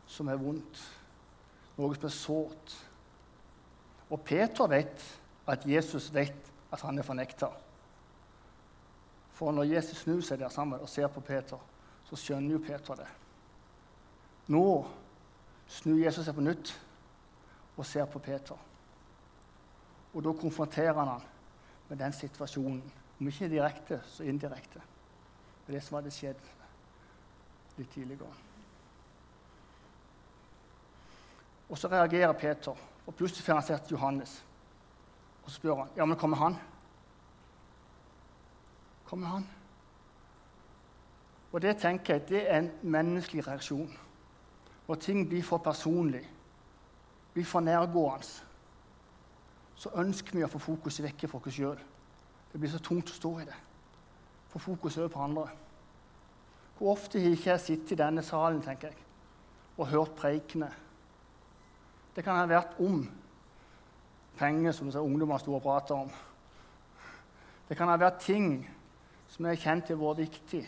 som 0.06 0.28
er 0.28 0.40
vondt, 0.40 0.78
noe 1.76 1.96
som 1.96 2.06
er 2.08 2.14
sårt. 2.14 2.76
Og 4.12 4.20
Peter 4.24 4.70
vet 4.70 5.04
at 5.48 5.66
Jesus 5.66 6.08
vet 6.14 6.52
at 6.72 6.80
han 6.80 6.98
er 6.98 7.04
fornekta. 7.04 7.50
For 9.36 9.52
når 9.52 9.72
Jesus 9.74 10.04
snur 10.04 10.20
seg 10.24 10.40
der 10.40 10.52
sammen 10.52 10.80
og 10.80 10.88
ser 10.88 11.10
på 11.12 11.20
Peter, 11.20 11.58
så 12.08 12.16
skjønner 12.16 12.56
jo 12.56 12.64
Peter 12.64 13.00
det. 13.02 13.08
Nå 14.52 14.64
snur 15.72 16.00
Jesus 16.02 16.26
seg 16.26 16.36
på 16.36 16.44
nytt 16.44 16.72
og 17.76 17.86
ser 17.88 18.08
på 18.10 18.20
Peter. 18.22 18.58
Og 20.12 20.24
da 20.24 20.32
konfronterer 20.36 20.98
han 20.98 21.14
han 21.14 21.28
med 21.88 21.98
den 21.98 22.12
situasjonen. 22.12 22.82
Om 23.20 23.28
ikke 23.28 23.48
direkte, 23.48 24.00
så 24.06 24.24
indirekte. 24.28 24.80
Det 25.62 25.72
er 25.72 25.78
det 25.78 25.82
som 25.84 25.96
hadde 25.96 26.10
skjedd 26.10 26.40
litt 27.78 27.90
tidligere. 27.94 28.28
Og 31.68 31.78
så 31.78 31.88
reagerer 31.88 32.32
Peter, 32.36 32.76
og 33.06 33.14
plutselig 33.14 33.44
får 33.46 33.54
han 33.54 33.64
sett 33.64 33.90
Johannes. 33.90 34.34
Og 35.44 35.50
så 35.50 35.56
spør 35.56 35.84
han 35.84 35.92
ja, 35.96 36.04
men 36.04 36.18
kommer 36.18 36.36
han. 36.36 36.58
Kommer 39.08 39.26
han? 39.26 39.46
Og 41.52 41.60
det 41.62 41.76
tenker 41.80 42.14
jeg, 42.14 42.28
det 42.28 42.42
er 42.48 42.58
en 42.58 42.70
menneskelig 42.82 43.46
reaksjon. 43.46 43.90
Når 44.92 44.98
ting 45.00 45.28
blir 45.28 45.40
for 45.40 45.56
personlig, 45.64 46.20
blir 47.32 47.46
for 47.48 47.64
nærgående, 47.64 48.26
så 49.80 49.88
ønsker 50.02 50.36
vi 50.36 50.42
å 50.44 50.50
få 50.52 50.60
fokuset 50.60 51.06
vekk 51.06 51.24
fra 51.32 51.40
oss 51.40 51.56
sjøl. 51.56 51.80
Det 52.52 52.60
blir 52.60 52.68
så 52.68 52.80
tungt 52.84 53.08
å 53.08 53.16
stå 53.16 53.30
i 53.40 53.46
det. 53.48 53.56
Få 54.52 54.60
fokus 54.60 55.00
over 55.00 55.08
på 55.16 55.24
andre. 55.24 55.46
Hvor 56.76 56.92
ofte 56.92 57.24
har 57.24 57.32
ikke 57.32 57.54
jeg 57.54 57.64
sittet 57.64 57.96
i 57.96 58.00
denne 58.02 58.20
salen 58.20 58.60
tenker 58.60 58.92
jeg, 58.92 59.00
og 59.78 59.88
hørt 59.94 60.14
preikene? 60.20 60.68
Det 62.12 62.28
kan 62.28 62.42
ha 62.42 62.46
vært 62.52 62.76
om 62.84 63.00
penger, 64.36 64.76
som 64.76 64.92
ungdommer 64.92 65.40
sto 65.40 65.56
og 65.56 65.64
prata 65.64 66.02
om. 66.04 66.16
Det 67.64 67.80
kan 67.80 67.88
ha 67.88 67.96
vært 67.96 68.26
ting 68.28 68.58
som 69.32 69.48
jeg 69.48 69.56
har 69.56 69.70
kjent 69.70 69.96
har 69.96 70.04
vært 70.04 70.26
viktig. 70.28 70.66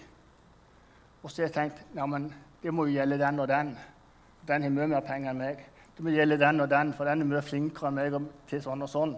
Og 1.21 1.29
så 1.29 1.43
har 1.43 1.51
jeg 1.51 1.59
tenkt 1.61 1.91
ja, 1.93 2.09
men 2.09 2.33
det 2.63 2.73
må 2.73 2.89
jo 2.89 3.03
gjelde 3.03 3.27
den 3.29 3.45
og 3.45 3.53
den. 3.53 3.77
Den 4.49 4.67
har 4.67 4.73
mye 4.75 4.91
mer 4.93 5.05
penger 5.05 5.33
enn 5.33 5.41
meg. 5.41 5.63
Det 5.95 6.03
må 6.05 6.13
gjelde 6.13 6.41
den 6.41 6.65
og 6.65 6.69
den, 6.71 6.91
for 6.97 7.09
den 7.09 7.23
er 7.23 7.31
mye 7.31 7.45
flinkere 7.45 7.91
enn 7.91 7.99
meg 8.01 8.17
til 8.51 8.63
sånn 8.65 8.85
og 8.85 8.91
sånn. 8.91 9.15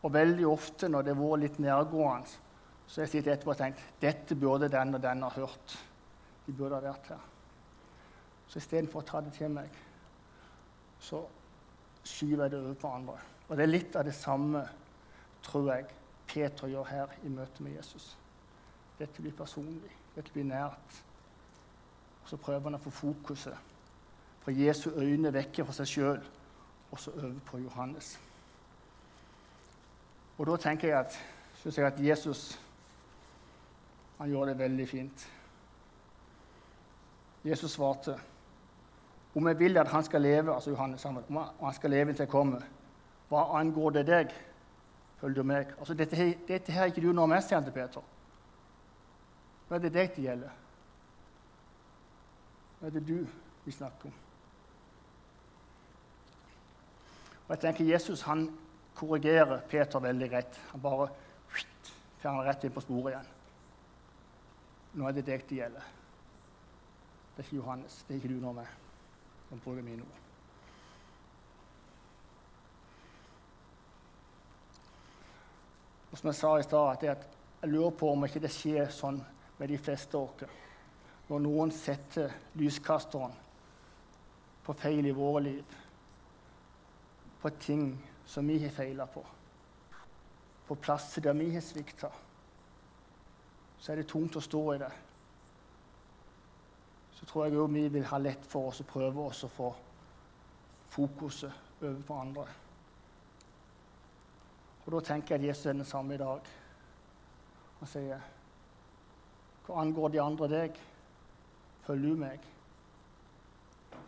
Og 0.00 0.14
veldig 0.14 0.46
ofte 0.48 0.88
når 0.88 1.04
det 1.04 1.14
har 1.14 1.20
vært 1.20 1.42
litt 1.44 1.58
nærgående, 1.60 2.38
så 2.86 3.00
har 3.00 3.06
jeg 3.06 3.12
sittet 3.12 3.34
etterpå 3.36 3.52
og 3.52 3.58
tenkt 3.60 3.82
dette 4.02 4.34
burde 4.38 4.70
den 4.72 4.96
og 4.96 5.02
den 5.02 5.22
ha 5.22 5.28
hørt. 5.34 5.76
De 6.46 6.54
burde 6.56 6.78
ha 6.78 6.82
vært 6.82 7.12
her. 7.12 7.26
Så 8.50 8.58
istedenfor 8.58 9.02
å 9.02 9.06
ta 9.06 9.20
det 9.22 9.34
til 9.36 9.52
meg, 9.54 9.68
så 11.00 11.20
skyver 12.02 12.46
jeg 12.46 12.54
det 12.54 12.62
over 12.64 12.80
på 12.80 12.94
andre. 12.96 13.18
Og 13.46 13.56
det 13.58 13.66
er 13.66 13.70
litt 13.70 13.98
av 13.98 14.06
det 14.08 14.14
samme, 14.16 14.64
tror 15.44 15.70
jeg, 15.70 15.86
Peter 16.30 16.70
gjør 16.70 16.88
her 16.90 17.14
i 17.26 17.30
møte 17.32 17.62
med 17.62 17.76
Jesus. 17.76 18.12
Dette 18.98 19.22
blir 19.22 19.34
personlig. 19.38 19.92
Dette 20.16 20.32
blir 20.34 20.46
nært. 20.46 20.98
Så 22.30 22.38
prøver 22.38 22.68
han 22.68 22.78
å 22.78 22.82
få 22.82 22.92
fokuset 22.94 23.70
fra 24.40 24.52
Jesu 24.54 24.92
øyne 24.94 25.32
vekk 25.34 25.64
fra 25.64 25.74
seg 25.80 25.88
sjøl 25.90 26.20
og 26.90 27.00
så 27.02 27.10
over 27.16 27.40
på 27.46 27.58
Johannes. 27.58 28.12
Og 30.38 30.46
da 30.46 30.56
tenker 30.62 30.88
jeg 30.88 30.98
at, 30.98 31.16
synes 31.60 31.78
jeg 31.78 31.86
at 31.86 31.98
Jesus 32.00 32.44
han 34.20 34.30
gjør 34.30 34.52
det 34.52 34.58
veldig 34.58 34.86
fint. 34.88 35.26
Jesus 37.44 37.74
svarte 37.74 38.14
om 39.34 39.46
jeg 39.48 39.58
vil 39.58 39.78
at 39.82 39.90
han 39.90 40.04
skal 40.04 40.22
leve 40.22 40.54
altså 40.54 40.70
Johannes, 40.70 41.04
om 41.04 41.42
han 41.60 41.74
skal 41.74 41.90
leve 41.90 42.12
inntil 42.12 42.28
jeg 42.28 42.32
kommer, 42.32 42.62
hva 43.30 43.48
angår 43.58 43.98
det 43.98 44.06
deg? 44.06 44.32
Følger 45.20 45.42
du 45.42 45.48
meg? 45.50 45.74
Altså, 45.78 45.94
dette, 45.94 46.34
dette 46.48 46.72
her 46.72 46.86
er 46.86 46.94
ikke 46.94 47.04
du 47.04 47.12
noe 47.12 47.30
mest 47.30 47.50
sier 47.50 47.62
til 47.64 47.74
Peter. 47.74 48.06
Hva 49.68 49.78
er 49.78 49.84
det 49.84 49.94
deg 49.94 50.14
det 50.16 50.24
gjelder? 50.24 50.59
Er 52.80 52.90
det 52.90 53.06
du 53.06 53.26
vi 53.64 53.72
snakker 53.72 54.08
om? 54.08 54.14
Og 57.46 57.56
jeg 57.56 57.60
tenker 57.60 57.84
Jesus 57.84 58.22
han 58.22 58.46
korrigerer 58.94 59.60
Peter 59.68 60.00
veldig 60.00 60.28
greit. 60.30 60.60
Han 60.70 60.80
bare 60.80 61.08
fjerner 62.20 62.46
rett 62.46 62.64
inn 62.64 62.72
på 62.72 62.84
sporet 62.84 63.12
igjen. 63.14 63.28
Nå 65.00 65.08
er 65.08 65.16
det 65.16 65.26
deg 65.26 65.44
det 65.48 65.58
gjelder. 65.58 65.92
Det 67.34 67.42
er 67.42 67.48
ikke 67.48 67.56
Johannes. 67.56 68.00
Det 68.06 68.14
er 68.14 68.20
ikke 68.20 68.32
du 68.32 68.40
nå 68.42 68.52
med. 68.52 68.72
Han 69.50 69.62
bruker 69.64 69.82
mine 69.82 70.02
ord. 70.02 70.16
Og 76.10 76.18
som 76.18 76.30
jeg 76.30 76.38
sa 76.40 76.56
i 76.58 76.66
stad, 76.66 77.04
jeg 77.06 77.70
lurer 77.70 77.94
på 77.98 78.10
om 78.12 78.26
ikke 78.26 78.42
det 78.42 78.50
skjer 78.54 78.90
sånn 78.94 79.20
med 79.58 79.70
de 79.70 79.78
fleste 79.78 80.18
av 80.18 80.26
oss 80.26 80.69
når 81.30 81.42
noen 81.44 81.70
setter 81.70 82.32
lyskasteren 82.58 83.34
på 84.66 84.74
feil 84.74 85.06
i 85.06 85.14
våre 85.14 85.42
liv, 85.44 85.76
på 87.40 87.52
ting 87.62 87.92
som 88.26 88.48
vi 88.50 88.58
har 88.64 88.74
feila 88.74 89.06
på, 89.06 89.22
på 90.66 90.74
plasser 90.82 91.22
der 91.22 91.38
vi 91.38 91.52
har 91.54 91.62
svikta, 91.64 92.10
så 93.78 93.92
er 93.92 94.02
det 94.02 94.08
tungt 94.10 94.36
å 94.36 94.42
stå 94.44 94.64
i 94.74 94.80
det. 94.82 94.90
Så 97.14 97.28
tror 97.30 97.46
jeg 97.46 97.62
òg 97.62 97.72
vi 97.78 97.86
vil 97.94 98.10
ha 98.10 98.18
lett 98.18 98.44
for 98.50 98.72
oss 98.72 98.82
å 98.82 98.90
prøve 98.90 99.30
oss 99.30 99.44
å 99.46 99.54
få 99.54 99.70
fokuset 100.90 101.80
over 101.80 102.04
på 102.06 102.20
andre. 102.26 102.46
Og 104.84 104.92
Da 104.92 105.00
tenker 105.06 105.36
jeg 105.36 105.44
at 105.44 105.48
Jesus 105.52 105.66
er 105.66 105.78
den 105.78 105.86
samme 105.86 106.14
i 106.14 106.18
dag. 106.18 106.40
Han 107.78 107.88
sier, 107.88 108.20
'Hva 109.64 109.80
angår 109.80 110.08
de 110.08 110.20
andre 110.20 110.48
deg?' 110.48 110.80
'Følg 111.82 112.18
meg'. 112.18 112.46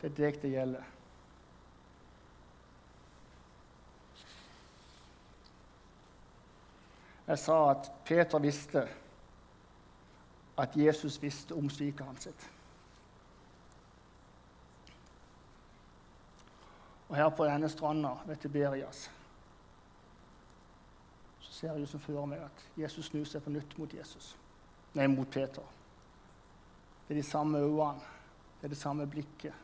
Det 0.02 0.10
er 0.10 0.16
deg 0.16 0.42
det 0.42 0.50
gjelder. 0.50 0.82
Jeg 7.26 7.38
sa 7.38 7.70
at 7.70 7.92
Peter 8.04 8.38
visste 8.38 8.88
at 10.58 10.76
Jesus 10.76 11.22
visste 11.22 11.54
om 11.54 11.70
svikeren 11.70 12.16
sitt. 12.20 12.50
Og 17.08 17.16
her 17.16 17.28
på 17.28 17.44
denne 17.44 17.68
stranda 17.68 18.08
ved 18.26 18.36
Tiberias 18.36 19.10
så 21.40 21.52
ser 21.52 21.76
jeg 21.76 21.88
som 21.88 22.00
fører 22.00 22.26
meg 22.26 22.40
at 22.40 22.64
Jesus 22.76 23.06
snur 23.06 23.24
seg 23.28 23.42
på 23.44 23.50
nytt 23.52 23.78
mot 23.78 23.94
Jesus. 23.94 24.36
Nei, 24.94 25.06
mot 25.06 25.30
Peter. 25.30 25.62
Det 27.08 27.14
er 27.14 27.20
de 27.20 27.26
samme 27.26 27.58
øynene, 27.58 28.00
det 28.60 28.64
er 28.64 28.74
det 28.74 28.78
samme 28.78 29.06
blikket 29.06 29.54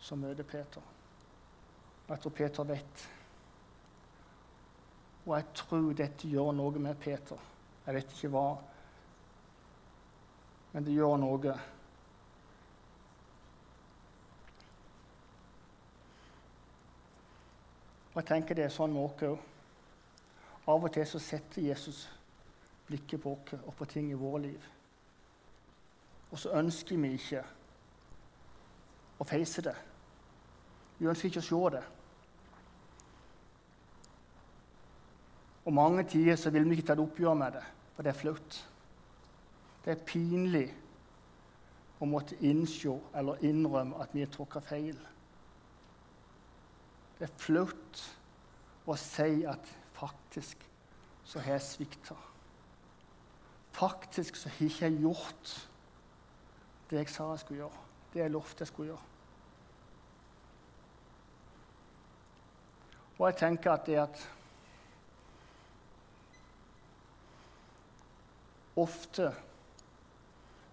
som 0.00 0.18
møter 0.18 0.44
Peter. 0.44 0.82
Og 2.06 2.14
jeg 2.14 2.20
tror 2.20 2.30
Peter 2.30 2.64
vet. 2.64 3.08
Og 5.26 5.36
jeg 5.36 5.44
tror 5.54 5.92
dette 5.92 6.28
gjør 6.28 6.52
noe 6.52 6.82
med 6.82 6.98
Peter. 7.00 7.38
Jeg 7.86 7.94
vet 7.94 8.14
ikke 8.14 8.30
hva, 8.34 8.46
men 10.72 10.86
det 10.86 10.94
gjør 10.94 11.16
noe. 11.18 11.54
Og 18.10 18.18
jeg 18.18 18.26
tenker 18.26 18.58
det 18.58 18.66
er 18.66 18.74
sånn 18.74 18.92
med 18.94 19.06
oss 19.06 19.24
òg. 19.30 19.46
Av 20.70 20.84
og 20.84 20.92
til 20.94 21.06
så 21.08 21.18
setter 21.22 21.64
Jesus 21.64 22.04
blikket 22.86 23.22
på 23.22 23.32
oss 23.32 23.56
og 23.60 23.72
på 23.78 23.86
ting 23.90 24.10
i 24.10 24.18
vårt 24.18 24.44
liv. 24.44 24.68
Og 26.30 26.38
så 26.38 26.52
ønsker 26.58 26.98
vi 27.02 27.14
ikke 27.16 27.42
å 29.20 29.26
face 29.26 29.62
det. 29.64 29.74
Vi 30.98 31.08
ønsker 31.10 31.30
ikke 31.30 31.42
å 31.42 31.48
se 31.48 31.62
det. 31.76 31.82
Og 35.66 35.74
mange 35.76 36.04
tider 36.08 36.38
så 36.40 36.50
vil 36.50 36.68
vi 36.68 36.78
ikke 36.78 36.88
ta 36.90 36.96
et 36.96 37.02
oppgjør 37.02 37.36
med 37.36 37.58
det, 37.58 37.64
for 37.94 38.06
det 38.06 38.12
er 38.12 38.20
flaut. 38.20 38.60
Det 39.84 39.92
er 39.92 40.06
pinlig 40.06 40.66
å 42.00 42.08
måtte 42.08 42.38
innse 42.46 42.96
eller 43.16 43.44
innrømme 43.44 44.00
at 44.00 44.14
vi 44.14 44.24
har 44.24 44.32
tråkka 44.32 44.62
feil. 44.64 44.96
Det 47.18 47.28
er 47.28 47.36
flaut 47.36 48.02
å 48.88 48.96
si 48.96 49.42
at 49.48 49.72
faktisk 49.96 50.64
så 51.28 51.42
har 51.44 51.58
jeg 51.58 51.66
svikta. 51.66 52.16
Faktisk 53.76 54.36
så 54.40 54.48
har 54.48 54.66
ikke 54.66 54.88
gjort 54.88 55.00
gjort 55.04 55.69
det 56.90 56.98
jeg 56.98 57.12
sa 57.12 57.30
jeg 57.30 57.42
skulle 57.44 57.62
gjøre, 57.62 57.86
det 58.12 58.22
jeg 58.22 58.34
lovte 58.34 58.64
jeg 58.64 58.70
skulle 58.70 58.92
gjøre. 58.92 59.06
Og 63.20 63.26
jeg 63.28 63.36
tenker 63.36 63.72
at 63.72 63.86
det 63.86 63.98
at 64.00 64.22
ofte 68.80 69.28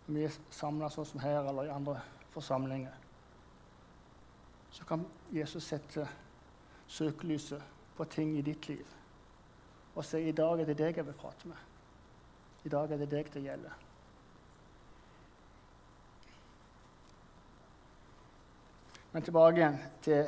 når 0.07 0.15
vi 0.15 0.27
samla 0.55 0.87
sånn 0.89 1.09
som 1.09 1.19
her 1.19 1.41
eller 1.41 1.67
i 1.67 1.73
andre 1.73 1.97
forsamlinger, 2.31 2.93
så 4.71 4.85
kan 4.87 5.03
Jesus 5.35 5.67
sette 5.67 6.05
søkelyset 6.87 7.75
på 7.97 8.05
ting 8.07 8.37
i 8.37 8.45
ditt 8.45 8.69
liv 8.69 8.85
og 9.97 10.05
si 10.05 10.21
i 10.29 10.35
dag 10.35 10.61
er 10.61 10.67
det 10.69 10.77
deg 10.77 10.99
jeg 10.99 11.05
vil 11.07 11.15
prate 11.17 11.49
med. 11.49 11.57
I 12.65 12.69
dag 12.69 12.91
er 12.93 12.99
det 13.01 13.09
deg 13.09 13.31
det 13.33 13.41
gjelder. 13.41 13.86
Men 19.17 19.23
tilbake 19.25 19.57
igjen 19.57 19.77
til 20.05 20.27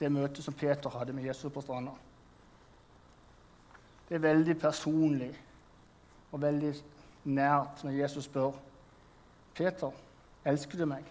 det 0.00 0.08
møtet 0.08 0.46
som 0.46 0.54
Peter 0.56 0.88
hadde 0.88 1.12
med 1.12 1.26
Jesus 1.26 1.52
på 1.52 1.60
stranda. 1.60 1.90
Det 4.08 4.14
er 4.16 4.22
veldig 4.24 4.54
personlig 4.62 5.28
og 6.32 6.40
veldig 6.40 6.70
nært 7.28 7.82
når 7.84 7.98
Jesus 7.98 8.24
spør 8.24 8.56
Peter, 9.54 9.90
elsker 10.40 10.80
du 10.80 10.86
meg? 10.88 11.10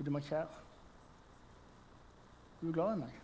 Er 0.00 0.08
du 0.08 0.10
meg 0.16 0.26
kjær? 0.26 0.50
Er 2.56 2.66
du 2.66 2.74
glad 2.74 2.96
i 2.96 3.00
meg? 3.04 3.22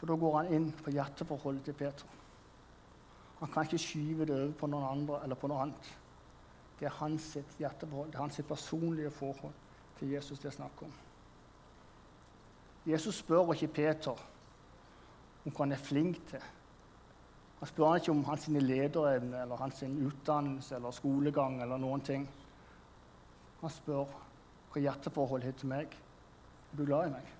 For 0.00 0.08
da 0.08 0.16
går 0.24 0.38
han 0.38 0.50
inn 0.56 0.70
på 0.80 0.96
hjerteforholdet 0.96 1.68
til 1.68 1.76
Peter. 1.82 2.16
Han 3.42 3.52
kan 3.52 3.68
ikke 3.68 3.84
skyve 3.84 4.24
det 4.32 4.40
over 4.40 4.56
på 4.64 4.72
noen 4.72 4.88
andre 4.94 5.20
eller 5.28 5.42
på 5.44 5.52
noe 5.52 5.68
annet. 5.68 5.94
Det 6.80 6.88
er 6.88 6.98
hans 7.02 7.34
hjerteforhold, 7.60 8.08
det 8.16 8.16
er 8.16 8.24
hans 8.24 8.44
personlige 8.48 9.12
forhold 9.20 9.62
til 9.98 10.12
Jesus 10.16 10.38
det 10.38 10.50
er 10.50 10.56
snakk 10.58 10.82
om. 10.82 10.92
Jesus 12.86 13.22
spør 13.22 13.52
ikke 13.52 13.72
Peter 13.80 14.14
om 15.46 15.52
hva 15.52 15.64
han 15.64 15.74
er 15.74 15.82
flink 15.82 16.20
til. 16.30 16.42
Han 17.58 17.68
spør 17.68 17.96
ikke 17.96 18.12
om 18.12 18.24
hans 18.24 18.48
lederevne 18.48 19.42
eller 19.42 19.56
hans 19.56 19.82
utdannelse 19.82 20.76
eller 20.76 20.90
skolegang. 20.90 21.62
eller 21.62 21.76
noen 21.76 22.00
ting. 22.00 22.28
Han 23.60 23.70
spør 23.70 24.04
hva 24.72 24.80
hjerteforholdet 24.80 25.48
er 25.48 25.58
til 25.58 25.68
meg. 25.68 25.96
Er 26.72 26.76
du 26.76 26.84
glad 26.84 27.08
i 27.08 27.14
meg? 27.16 27.32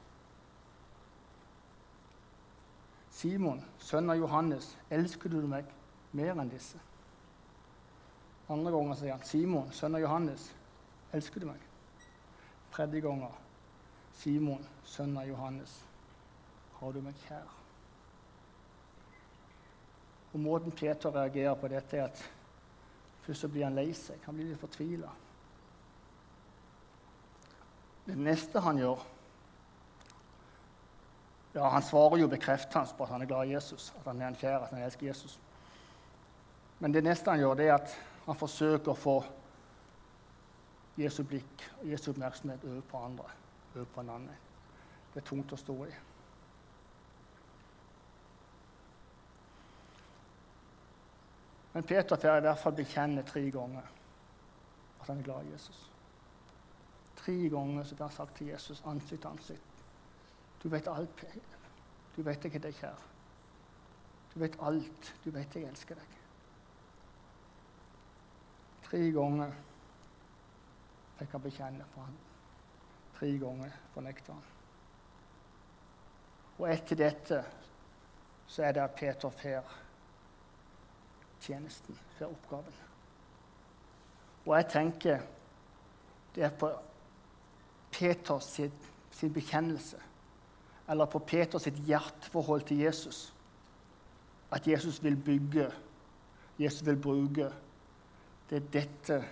Simon, 3.11 3.63
sønn 3.79 4.11
av 4.11 4.19
Johannes, 4.19 4.75
elsker 4.93 5.33
du 5.33 5.47
meg 5.49 5.69
mer 6.13 6.35
enn 6.37 6.51
disse? 6.53 6.81
Andre 8.53 8.73
ganger 8.75 8.99
sier 8.99 9.15
han, 9.15 9.25
Simon, 9.25 9.71
sønn 9.73 9.97
av 9.97 10.05
Johannes, 10.05 10.51
elsker 11.17 11.41
du 11.41 11.49
meg? 11.49 11.66
Tredje 12.77 13.01
ganger, 13.01 13.33
Simon, 14.13 14.65
sønn 14.85 15.15
av 15.17 15.25
Johannes, 15.25 15.79
har 16.77 16.93
du 16.93 16.99
meg 17.01 17.17
kjær? 17.23 17.55
Og 20.35 20.43
Måten 20.45 20.75
Peter 20.77 21.15
reagerer 21.15 21.57
på 21.57 21.71
dette, 21.73 21.97
er 21.97 22.11
at 22.11 22.21
først 23.25 23.47
så 23.47 23.49
blir 23.49 23.65
han 23.65 23.79
lei 23.79 23.87
seg. 23.97 24.21
Han 24.27 24.37
blir 24.37 24.51
litt 24.51 24.61
fortvila. 24.61 25.09
Det 28.05 28.19
neste 28.21 28.61
han 28.61 28.83
gjør, 28.83 29.07
ja, 31.57 31.71
Han 31.73 31.83
svarer 31.83 32.21
jo 32.21 32.29
bekreftende 32.29 32.93
på 32.99 33.05
at 33.05 33.15
han 33.15 33.23
er 33.23 33.31
glad 33.31 33.49
i 33.49 33.55
Jesus, 33.55 33.89
at 33.97 34.05
han 34.05 34.21
er 34.21 34.29
en 34.29 34.37
kjær, 34.37 34.67
at 34.67 34.75
han 34.77 34.83
elsker 34.85 35.07
Jesus. 35.07 35.39
Men 36.79 36.93
det 36.93 37.01
neste 37.05 37.33
han 37.33 37.41
gjør, 37.41 37.55
det 37.57 37.71
er 37.71 37.79
at 37.79 37.95
han 38.27 38.37
forsøker 38.37 38.93
å 38.93 39.01
få 39.01 39.15
Jesu 40.97 41.23
blikk 41.29 41.65
og 41.81 41.91
Jesu 41.91 42.11
oppmerksomhet 42.11 42.65
over 42.65 42.81
på 42.91 42.99
andre. 42.99 43.31
over 43.75 43.85
på 43.95 44.01
annen. 44.01 44.29
Det 45.15 45.21
er 45.21 45.27
tungt 45.27 45.53
å 45.53 45.57
stå 45.57 45.77
i. 45.85 45.91
Men 51.75 51.85
Peter 51.85 52.17
får 52.17 52.39
i 52.39 52.47
hvert 52.47 52.59
fall 52.59 52.73
bekjenne 52.73 53.23
tre 53.29 53.43
ganger 53.53 53.93
at 55.01 55.09
han 55.09 55.19
er 55.19 55.29
glad 55.29 55.45
i 55.45 55.53
Jesus. 55.53 55.91
Tre 57.17 57.37
ganger 57.53 57.85
så 57.85 57.95
blir 57.95 58.07
han 58.07 58.17
sagt 58.17 58.37
til 58.37 58.47
Jesus 58.47 58.83
ansikt 58.87 59.21
til 59.21 59.31
ansikt 59.31 59.77
du 60.67 60.71
vet 60.71 60.89
alt. 60.89 61.17
Peter. 61.17 61.41
Du 62.17 62.23
vet 62.23 62.45
jeg 62.45 62.57
er 62.59 62.63
deg 62.65 62.75
kjær. 62.75 63.03
Du 64.33 64.41
vet 64.41 64.57
alt. 64.67 65.11
Du 65.25 65.31
vet 65.31 65.55
jeg 65.55 65.69
elsker 65.69 65.95
deg. 65.95 66.17
Tre 68.89 69.03
ganger 69.15 69.53
fikk 71.19 71.33
han 71.37 71.45
bekjenne 71.45 71.87
for 71.93 72.07
han. 72.07 72.17
Tre 73.17 73.31
ganger 73.41 73.77
fornekta 73.95 74.37
han. 74.37 74.49
Og 76.57 76.69
etter 76.73 77.01
dette 77.01 77.43
så 78.47 78.65
er 78.65 78.77
det 78.77 78.85
at 78.85 78.97
Peter 78.97 79.33
får 79.33 79.73
tjenesten, 81.43 81.99
får 82.19 82.33
oppgaven. 82.33 82.83
Og 84.47 84.53
jeg 84.57 84.69
tenker 84.73 85.25
det 86.37 86.45
er 86.47 86.53
på 86.55 86.69
Peters 87.93 88.51
sin 89.17 89.33
bekjennelse 89.33 89.99
eller 90.89 91.09
på 91.11 91.19
Peters 91.19 91.65
hjerteforhold 91.65 92.67
til 92.69 92.85
Jesus. 92.85 93.33
At 94.53 94.67
Jesus 94.69 95.03
vil 95.03 95.17
bygge, 95.17 95.71
Jesus 96.59 96.87
vil 96.87 97.01
bruke. 97.01 97.49
Det 98.51 98.61
er 98.61 98.69
dette 98.73 99.25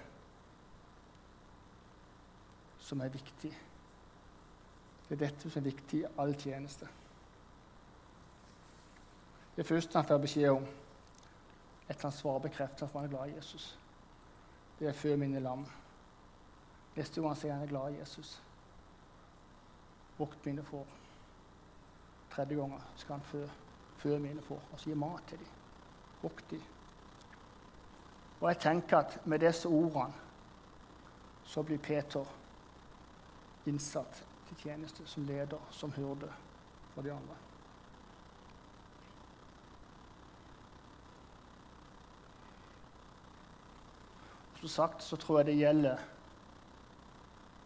som 2.85 3.01
er 3.01 3.13
viktig. 3.13 3.51
Det 5.09 5.17
er 5.17 5.23
dette 5.27 5.51
som 5.51 5.61
er 5.61 5.71
viktig 5.71 6.01
i 6.03 6.11
all 6.21 6.35
tjeneste. 6.41 6.89
Det 9.57 9.67
første 9.67 9.99
han 9.99 10.09
får 10.09 10.21
beskjed 10.25 10.51
om 10.51 10.67
etter 11.85 12.09
han 12.09 12.17
svarer 12.17 12.47
bekreftende 12.47 12.89
at 12.89 12.97
han 12.97 13.07
er 13.07 13.13
glad 13.13 13.31
i 13.31 13.37
Jesus, 13.37 13.79
det 14.79 14.89
er 14.89 14.93
'før 14.93 15.17
mine 15.17 15.41
lam'. 15.41 15.69
Neste 16.97 17.21
gang 17.21 17.31
han 17.31 17.37
sier 17.37 17.53
han 17.53 17.63
er 17.63 17.73
glad 17.73 17.93
i 17.93 17.99
Jesus, 17.99 18.43
vokt 20.19 20.47
mine 20.47 20.63
får 20.63 20.87
tredje 22.35 22.57
ganger 22.57 22.81
skal 22.97 23.13
han 23.13 23.23
fø, 23.23 23.47
fø 23.97 24.19
mine 24.19 24.43
får, 24.43 24.63
altså 24.73 24.91
gi 24.91 24.95
mat 24.99 25.23
til 25.29 25.39
dem. 25.39 25.47
Vokt 26.23 26.51
dem. 26.51 26.63
Og 28.41 28.49
jeg 28.49 28.59
tenker 28.59 28.99
at 28.99 29.27
med 29.27 29.39
disse 29.39 29.69
ordene 29.69 30.13
så 31.45 31.63
blir 31.63 31.79
Peter 31.79 32.25
innsatt 33.67 34.25
til 34.49 34.57
tjeneste 34.67 35.07
som 35.07 35.25
leder, 35.27 35.61
som 35.71 35.93
hyrde 35.97 36.31
for 36.95 37.03
de 37.03 37.13
andre. 37.13 37.37
Som 44.61 44.69
sagt 44.69 45.03
så 45.03 45.17
tror 45.21 45.39
jeg 45.39 45.47
det 45.47 45.57
gjelder 45.61 46.05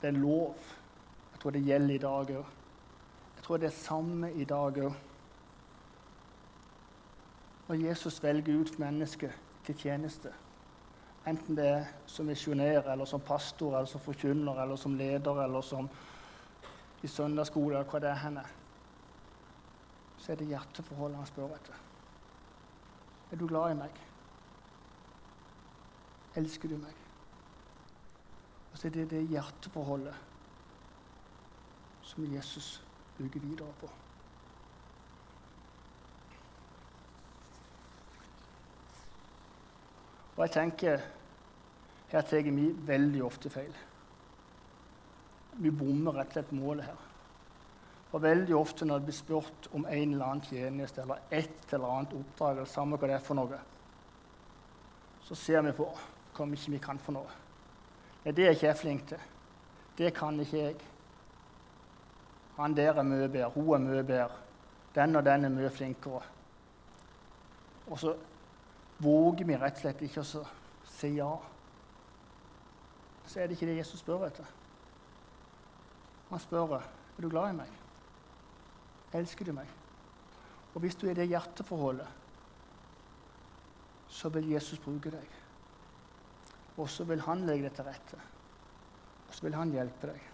Det 0.00 0.08
er 0.08 0.18
lov 0.18 0.54
Jeg 1.32 1.40
tror 1.40 1.50
det 1.50 1.62
gjelder 1.62 1.94
i 1.94 1.98
dag 1.98 2.30
òg. 2.38 2.46
Jeg 3.36 3.44
tror 3.44 3.56
det 3.56 3.66
er 3.66 3.76
samme 3.76 4.32
i 4.32 4.44
dag 4.44 4.78
òg. 4.82 4.94
Når 7.68 7.74
Jesus 7.74 8.22
velger 8.22 8.60
ut 8.60 8.78
mennesket 8.78 9.32
til 9.64 9.74
tjeneste, 9.78 10.32
enten 11.28 11.56
det 11.56 11.66
er 11.68 11.88
som 12.06 12.26
misjonær, 12.26 12.90
eller 12.92 13.08
som 13.08 13.20
pastor, 13.20 13.74
eller 13.76 13.90
som 13.90 14.00
forkynner, 14.00 14.62
eller 14.62 14.76
som 14.76 14.94
leder, 14.96 15.42
eller 15.44 15.60
som 15.60 15.88
i 17.02 17.08
søndagsskole, 17.08 17.76
eller 17.76 17.90
hva 17.90 18.00
det 18.02 18.10
er 18.10 18.22
henne, 18.22 18.44
så 20.18 20.32
er 20.32 20.40
det 20.40 20.48
hjerteforholdet 20.50 21.20
han 21.20 21.30
spør 21.30 21.54
etter. 21.56 21.84
Er 23.32 23.36
du 23.36 23.46
glad 23.46 23.74
i 23.74 23.78
meg? 23.78 24.00
Elsker 26.40 26.72
du 26.72 26.78
meg? 26.80 26.96
Og 28.72 28.78
så 28.78 28.88
er 28.88 28.96
det 28.96 29.10
det 29.10 29.28
hjerteforholdet 29.30 30.14
som 32.08 32.26
Jesus 32.34 32.82
bygger 33.18 33.40
videre 33.40 33.72
på. 33.80 33.90
Og 40.36 40.44
jeg 40.46 40.50
tenker 40.54 41.02
her 42.08 42.22
tar 42.22 42.42
vi 42.42 42.70
veldig 42.88 43.22
ofte 43.24 43.50
feil. 43.52 43.72
Vi 45.58 45.70
bommer 45.70 46.16
rett 46.16 46.30
og 46.30 46.38
slett 46.38 46.52
målet 46.56 46.88
her. 46.88 47.06
Og 48.08 48.22
veldig 48.24 48.54
ofte 48.56 48.86
når 48.88 49.00
det 49.00 49.08
blir 49.10 49.18
spurt 49.18 49.68
om 49.76 49.84
en 49.84 50.14
eller 50.14 50.24
annen 50.24 50.44
tjeneste 50.46 51.02
eller 51.02 51.26
et 51.28 51.74
eller 51.74 51.90
annet 51.92 52.14
oppdrag, 52.16 52.56
eller 52.56 52.70
samme 52.70 52.96
hva 52.96 53.10
det 53.10 53.18
er 53.18 53.26
for 53.26 53.36
noe, 53.36 53.58
så 55.28 55.36
ser 55.36 55.66
vi 55.66 55.74
på 55.76 55.88
hva 56.38 56.46
vi 56.48 56.80
kan 56.80 57.00
for 57.02 57.18
noe. 57.18 57.34
Nei, 58.24 58.32
det 58.32 58.46
er 58.46 58.56
ikke 58.56 58.70
jeg 58.70 58.80
flink 58.80 59.04
til. 59.10 59.20
Det 59.98 60.14
kan 60.16 60.40
ikke 60.40 60.62
jeg. 60.62 60.78
Han 62.56 62.74
der 62.74 62.96
er 62.96 63.06
mye 63.06 63.28
bedre. 63.28 63.50
Hun 63.54 63.74
er 63.74 63.84
mye 63.84 64.02
bedre. 64.06 64.40
Den 64.94 65.16
og 65.16 65.24
den 65.24 65.44
er 65.44 65.52
mye 65.52 65.70
flinkere. 65.70 66.22
Og 67.86 67.98
så 67.98 68.14
våger 68.98 69.44
vi 69.46 69.56
rett 69.56 69.76
og 69.76 69.84
slett 69.84 70.02
ikke 70.02 70.24
å 70.24 70.44
si 70.96 71.12
ja. 71.18 71.30
Så 73.28 73.40
er 73.40 73.48
det 73.48 73.58
ikke 73.58 73.68
det 73.68 73.80
Jesus 73.82 74.00
spør 74.00 74.24
etter. 74.26 74.48
Han 76.30 76.40
spør 76.40 76.78
er 76.78 76.86
du 77.22 77.28
glad 77.28 77.50
i 77.50 77.58
meg. 77.58 77.74
Elsker 79.18 79.48
du 79.48 79.52
meg? 79.56 79.68
Og 80.74 80.80
hvis 80.84 80.96
du 80.96 81.06
er 81.06 81.16
i 81.16 81.18
det 81.18 81.28
hjerteforholdet, 81.28 82.08
så 84.08 84.30
vil 84.32 84.52
Jesus 84.52 84.80
bruke 84.80 85.12
deg. 85.12 85.36
Og 86.78 86.88
så 86.88 87.04
vil 87.08 87.20
han 87.26 87.44
legge 87.48 87.66
deg 87.66 87.76
til 87.76 87.88
rette. 87.88 88.20
Og 89.28 89.34
så 89.34 89.44
vil 89.44 89.56
han 89.58 89.72
hjelpe 89.74 90.12
deg. 90.12 90.26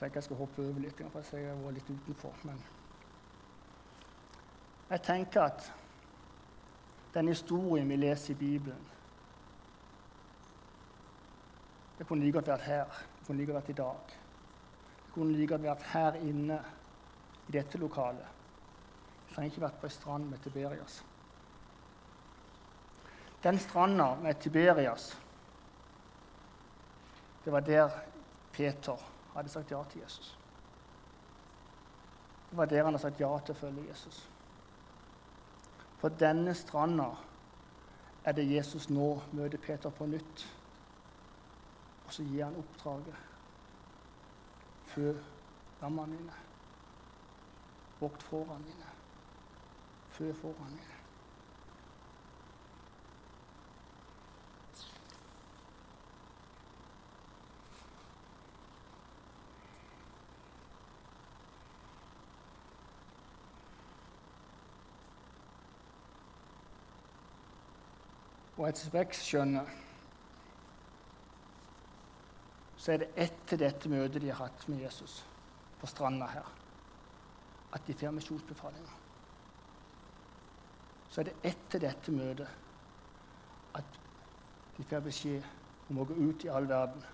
Jeg 0.00 0.06
tenker 0.06 0.16
jeg 0.16 0.24
skal 0.24 0.36
hoppe 0.36 0.62
over 0.64 0.80
litt, 0.80 1.00
for 1.12 1.36
jeg 1.36 1.56
var 1.60 1.74
litt 1.76 1.88
utenfor. 1.90 2.36
Men 2.48 2.62
jeg 4.88 5.02
tenker 5.04 5.42
at 5.44 5.66
den 7.12 7.28
historien 7.28 7.88
vi 7.88 7.98
leser 7.98 8.32
i 8.32 8.38
Bibelen 8.38 8.86
Det 11.98 12.06
kunne 12.08 12.24
like 12.24 12.32
godt 12.32 12.48
vært 12.48 12.64
her. 12.64 12.84
Det 13.18 13.26
kunne 13.26 13.42
like 13.42 13.52
godt 13.52 13.60
vært 13.60 13.74
i 13.74 13.76
dag. 13.82 14.14
Det 15.04 15.12
kunne 15.12 15.36
like 15.36 15.50
godt 15.52 15.66
vært 15.66 15.82
her 15.92 16.16
inne 16.24 16.56
i 17.50 17.52
dette 17.58 17.78
lokalet. 17.78 18.24
Det 19.26 19.34
trenger 19.34 19.52
ikke 19.52 19.66
vært 19.66 19.78
på 19.82 19.90
ei 19.90 19.92
strand 19.98 20.30
med 20.30 20.40
Tiberias. 20.40 21.02
Den 23.44 23.60
stranda 23.60 24.14
med 24.22 24.40
Tiberias, 24.40 25.10
det 27.44 27.52
var 27.52 27.60
der 27.60 28.00
Peter 28.52 29.04
hadde 29.34 29.48
sagt 29.48 29.70
ja 29.70 29.82
til 29.90 30.00
Jesus. 30.02 30.38
Det 32.50 32.58
var 32.58 32.64
der 32.64 32.84
han 32.84 32.92
hadde 32.92 33.02
sagt 33.02 33.20
ja 33.20 33.30
til 33.38 33.54
å 33.54 33.58
følge 33.58 33.88
Jesus. 33.88 34.28
På 36.00 36.08
denne 36.08 36.54
stranda 36.54 37.10
er 38.24 38.32
det 38.32 38.48
Jesus 38.50 38.88
nå 38.90 39.20
møter 39.32 39.58
Peter 39.58 39.90
på 39.90 40.06
nytt. 40.06 40.46
Og 42.06 42.12
så 42.12 42.24
gir 42.26 42.44
han 42.44 42.56
oppdraget. 42.58 43.26
før 44.90 45.14
lammene 45.82 46.16
dine. 46.16 46.32
Vokt 48.00 48.22
foran 48.22 48.64
dine. 48.66 48.88
Før 50.10 50.32
foran 50.34 50.72
mine. 50.74 50.99
Og 68.60 68.66
et 68.68 68.80
vekstskjønne, 68.92 69.60
så 72.76 72.92
er 72.92 72.98
det 73.00 73.06
etter 73.24 73.56
dette 73.62 73.88
møtet 73.88 74.20
de 74.20 74.28
har 74.28 74.42
hatt 74.42 74.66
med 74.68 74.82
Jesus 74.84 75.14
på 75.80 75.88
stranda 75.88 76.26
her, 76.28 76.50
at 77.72 77.86
de 77.86 77.94
får 77.96 78.12
misjonsbefalinger. 78.18 78.98
Så 81.08 81.22
er 81.22 81.30
det 81.30 81.34
etter 81.54 81.80
dette 81.86 82.12
møtet 82.12 82.52
at 83.80 83.96
de 84.76 84.84
får 84.90 85.06
beskjed 85.08 85.48
om 85.88 86.02
å 86.02 86.06
gå 86.10 86.18
ut 86.20 86.44
i 86.44 86.52
all 86.52 86.68
verden 86.68 87.06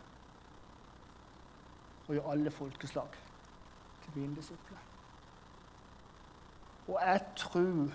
og 2.09 2.11
gjøre 2.15 2.33
alle 2.35 2.55
folkeslag 2.55 3.15
til 4.03 4.19
mine 4.19 4.35
disipler. 4.41 4.83
Og 6.89 6.99
jeg 6.99 7.23
tror 7.37 7.95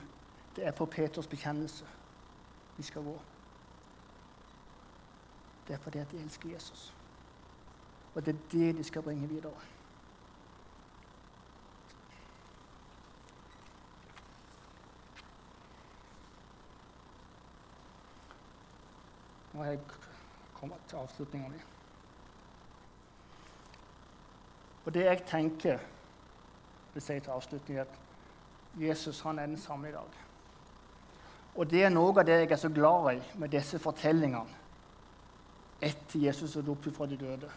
det 0.56 0.66
er 0.68 0.76
på 0.76 0.88
Peters 0.96 1.28
bekjennelse 1.28 1.88
vi 2.78 2.88
skal 2.88 3.04
gå. 3.12 3.20
Det 5.72 5.78
er 5.78 5.82
fordi 5.82 6.00
at 6.00 6.12
de 6.12 6.18
elsker 6.18 6.50
Jesus. 6.50 6.94
Og 8.16 8.26
det 8.26 8.36
er 8.36 8.40
det 8.52 8.78
de 8.78 8.84
skal 8.84 9.02
bringe 9.02 9.28
videre. 9.28 9.52
Nå 19.54 19.64
har 19.64 19.66
jeg 19.66 19.80
kommet 20.60 20.78
til 20.88 20.96
avslutninga 20.96 21.50
mi. 21.50 21.64
Og 24.86 24.94
det 24.94 25.06
jeg 25.06 25.24
tenker 25.28 25.78
vil 26.94 27.02
si 27.02 27.20
til 27.20 27.32
avslutning, 27.32 27.80
er 27.80 27.82
at 27.82 28.00
Jesus 28.76 29.22
han 29.22 29.40
er 29.40 29.46
den 29.46 29.58
samme 29.58 29.90
i 29.90 29.92
dag. 29.92 30.24
Og 31.56 31.72
det 31.72 31.84
er 31.84 31.90
noe 31.90 32.20
av 32.20 32.26
det 32.26 32.42
jeg 32.42 32.52
er 32.52 32.60
så 32.60 32.70
glad 32.70 33.14
i 33.16 33.22
med 33.40 33.50
disse 33.56 33.80
fortellingene 33.80 34.61
etter 35.82 36.20
Jesus 36.20 36.56
er 36.56 36.70
opp 36.70 36.86
fra 36.96 37.08
de 37.10 37.17
døde. 37.17 37.50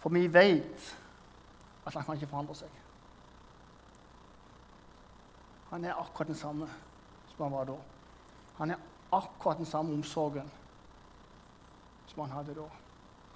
For 0.00 0.12
vi 0.14 0.26
vet 0.32 0.96
at 1.86 1.94
han 1.94 2.04
kan 2.04 2.16
ikke 2.16 2.30
forandre 2.30 2.56
seg. 2.56 2.82
Han 5.70 5.84
er 5.84 5.98
akkurat 5.98 6.30
den 6.30 6.38
samme 6.38 6.68
som 7.32 7.44
han 7.44 7.52
var 7.52 7.68
da. 7.68 7.76
Han 8.58 8.70
er 8.70 8.84
akkurat 9.12 9.58
den 9.58 9.68
samme 9.68 9.94
omsorgen 9.94 10.50
som 12.06 12.22
han 12.24 12.36
hadde 12.38 12.54
da. 12.56 12.68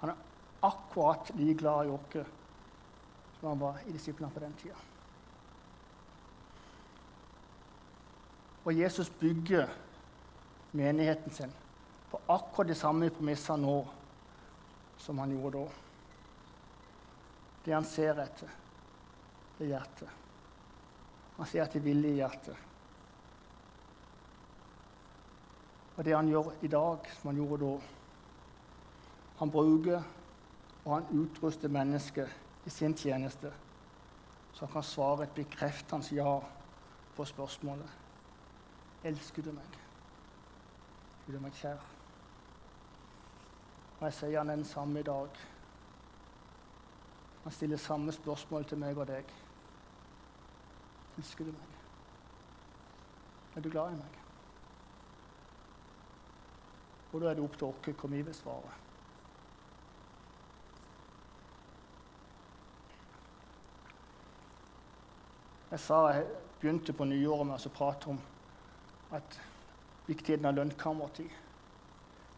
Han 0.01 0.13
er 0.15 0.23
akkurat 0.63 1.33
like 1.35 1.59
glad 1.61 1.87
i 1.87 1.91
oss 1.91 2.31
som 3.41 3.49
han 3.49 3.61
var 3.61 3.81
i 3.87 3.93
disiplene 3.93 4.33
på 4.33 4.41
den 4.41 4.55
tida. 4.61 4.77
Og 8.65 8.79
Jesus 8.79 9.11
bygger 9.11 9.69
menigheten 10.73 11.33
sin 11.33 11.53
på 12.11 12.21
akkurat 12.27 12.69
de 12.69 12.75
samme 12.79 13.11
premissene 13.15 13.63
nå 13.63 13.77
som 15.01 15.19
han 15.19 15.33
gjorde 15.35 15.61
da. 15.61 15.69
Det 17.65 17.77
han 17.77 17.87
ser 17.87 18.19
etter, 18.23 18.51
det 19.59 19.67
er 19.67 19.73
hjertet. 19.75 20.17
Han 21.37 21.49
ser 21.49 21.65
etter 21.65 21.85
vilje 21.85 22.11
i 22.11 22.19
hjertet. 22.19 22.67
Og 25.97 26.05
det 26.05 26.17
han 26.17 26.29
gjør 26.29 26.55
i 26.65 26.71
dag, 26.73 27.11
som 27.19 27.31
han 27.31 27.43
gjorde 27.43 27.65
da 27.65 27.75
Han 29.41 29.51
bruker 29.51 30.03
og 30.85 30.95
han 30.95 31.23
utruster 31.23 31.69
mennesket 31.73 32.29
i 32.69 32.71
sin 32.71 32.95
tjeneste, 32.97 33.53
så 34.53 34.67
han 34.67 34.73
kan 34.73 34.85
svare 34.85 35.25
et 35.25 35.37
bekreftende 35.37 36.15
ja 36.17 36.35
på 37.17 37.25
spørsmålet 37.25 37.97
Elsker 39.05 39.43
du 39.43 39.49
meg? 39.57 39.79
Er 41.29 41.33
du 41.33 41.41
meg 41.41 41.57
kjær? 41.57 41.81
Og 44.01 44.07
jeg 44.09 44.17
sier 44.17 44.39
han 44.41 44.51
er 44.51 44.57
den 44.57 44.65
samme 44.65 45.01
i 45.01 45.07
dag. 45.07 45.41
Han 47.45 47.53
stiller 47.53 47.77
samme 47.77 48.13
spørsmål 48.13 48.65
til 48.65 48.81
meg 48.81 48.99
og 48.99 49.09
deg. 49.09 49.29
Elsker 51.21 51.45
du 51.45 51.53
meg? 51.53 51.77
Er 53.57 53.61
du 53.61 53.69
glad 53.69 53.93
i 53.93 53.99
meg? 54.01 54.17
Og 57.13 57.21
da 57.21 57.29
er 57.29 57.37
det 57.37 57.45
opp 57.45 57.59
til 57.59 57.69
oss 57.69 58.01
hvor 58.01 58.13
vi 58.13 58.23
vil 58.23 58.37
svare. 58.37 58.73
Jeg 65.71 65.81
sa 65.81 66.01
jeg 66.11 66.25
begynte 66.61 66.93
på 66.97 67.07
nyåret 67.07 67.47
med 67.47 67.69
å 67.69 67.75
prate 67.75 68.11
om 68.11 68.19
at 69.15 69.37
viktigheten 70.09 70.49
av 70.49 70.57
lønnkammertid. 70.57 71.31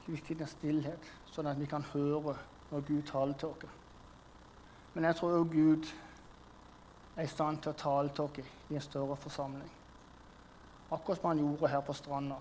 Viktigheten 0.06 0.46
av 0.46 0.50
stillhet, 0.50 1.10
sånn 1.30 1.46
at 1.46 1.60
vi 1.60 1.68
kan 1.70 1.84
høre 1.92 2.34
når 2.70 2.86
Gud 2.88 3.04
taler 3.06 3.36
til 3.38 3.52
oss. 3.52 3.76
Men 4.94 5.04
jeg 5.04 5.16
tror 5.16 5.36
også 5.36 5.52
Gud 5.52 5.92
er 7.16 7.22
i 7.22 7.30
stand 7.30 7.60
til 7.62 7.72
å 7.72 7.78
tale 7.78 8.10
til 8.10 8.24
oss 8.24 8.40
i 8.70 8.74
en 8.74 8.84
større 8.84 9.16
forsamling. 9.16 9.70
Akkurat 10.92 11.20
som 11.20 11.30
han 11.30 11.40
gjorde 11.40 11.70
her 11.72 11.80
på 11.80 11.94
stranda. 11.96 12.40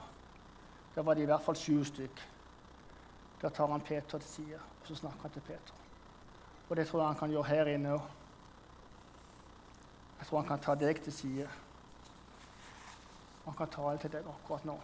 Der 0.96 1.06
var 1.08 1.16
det 1.16 1.24
i 1.24 1.30
hvert 1.30 1.44
fall 1.46 1.56
sju 1.56 1.84
stykk. 1.88 2.24
Der 3.42 3.50
tar 3.50 3.72
han 3.72 3.82
Peter 3.82 4.18
til 4.18 4.28
side, 4.28 4.58
og 4.82 4.88
så 4.88 4.96
snakker 4.96 5.22
han 5.22 5.32
til 5.32 5.42
Peter. 5.42 5.78
Og 6.70 6.76
det 6.76 6.88
tror 6.88 7.00
jeg 7.00 7.08
han 7.08 7.20
kan 7.20 7.32
gjøre 7.32 7.48
her 7.48 7.70
inne 7.72 7.94
òg. 7.96 8.10
Jeg 10.20 10.28
tror 10.28 10.40
han 10.40 10.48
kan 10.48 10.60
ta 10.60 10.76
deg 10.76 11.02
til 11.04 11.14
side. 11.14 11.48
Han 13.46 13.56
kan 13.58 13.72
tale 13.74 13.98
til 13.98 14.12
deg 14.12 14.28
akkurat 14.28 14.66
nå. 14.66 14.76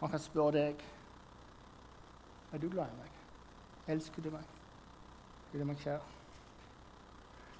Han 0.00 0.08
kan 0.08 0.18
spørre 0.18 0.52
deg 0.52 0.84
er 2.52 2.58
du 2.58 2.68
glad 2.68 2.88
i 2.90 2.98
meg. 2.98 3.10
Elsker 3.94 4.22
du 4.22 4.30
meg? 4.30 4.46
Er 5.52 5.58
du 5.58 5.64
meg 5.64 5.78
kjær? 5.78 6.00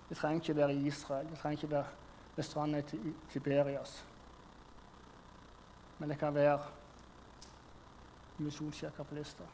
Vi 0.09 0.15
trenger 0.15 0.41
ikke 0.41 0.57
være 0.57 0.75
i 0.75 0.87
Israel, 0.87 1.29
vi 1.31 1.37
trenger 1.37 1.59
ikke 1.59 1.71
være 1.71 1.87
ved 2.37 2.45
stranda 2.45 2.79
i 2.79 3.13
Tiberias. 3.31 4.07
Men 5.99 6.11
det 6.11 6.19
kan 6.19 6.35
være 6.35 6.59
misjonskirka 8.39 9.03
på 9.03 9.15
lista. 9.15 9.45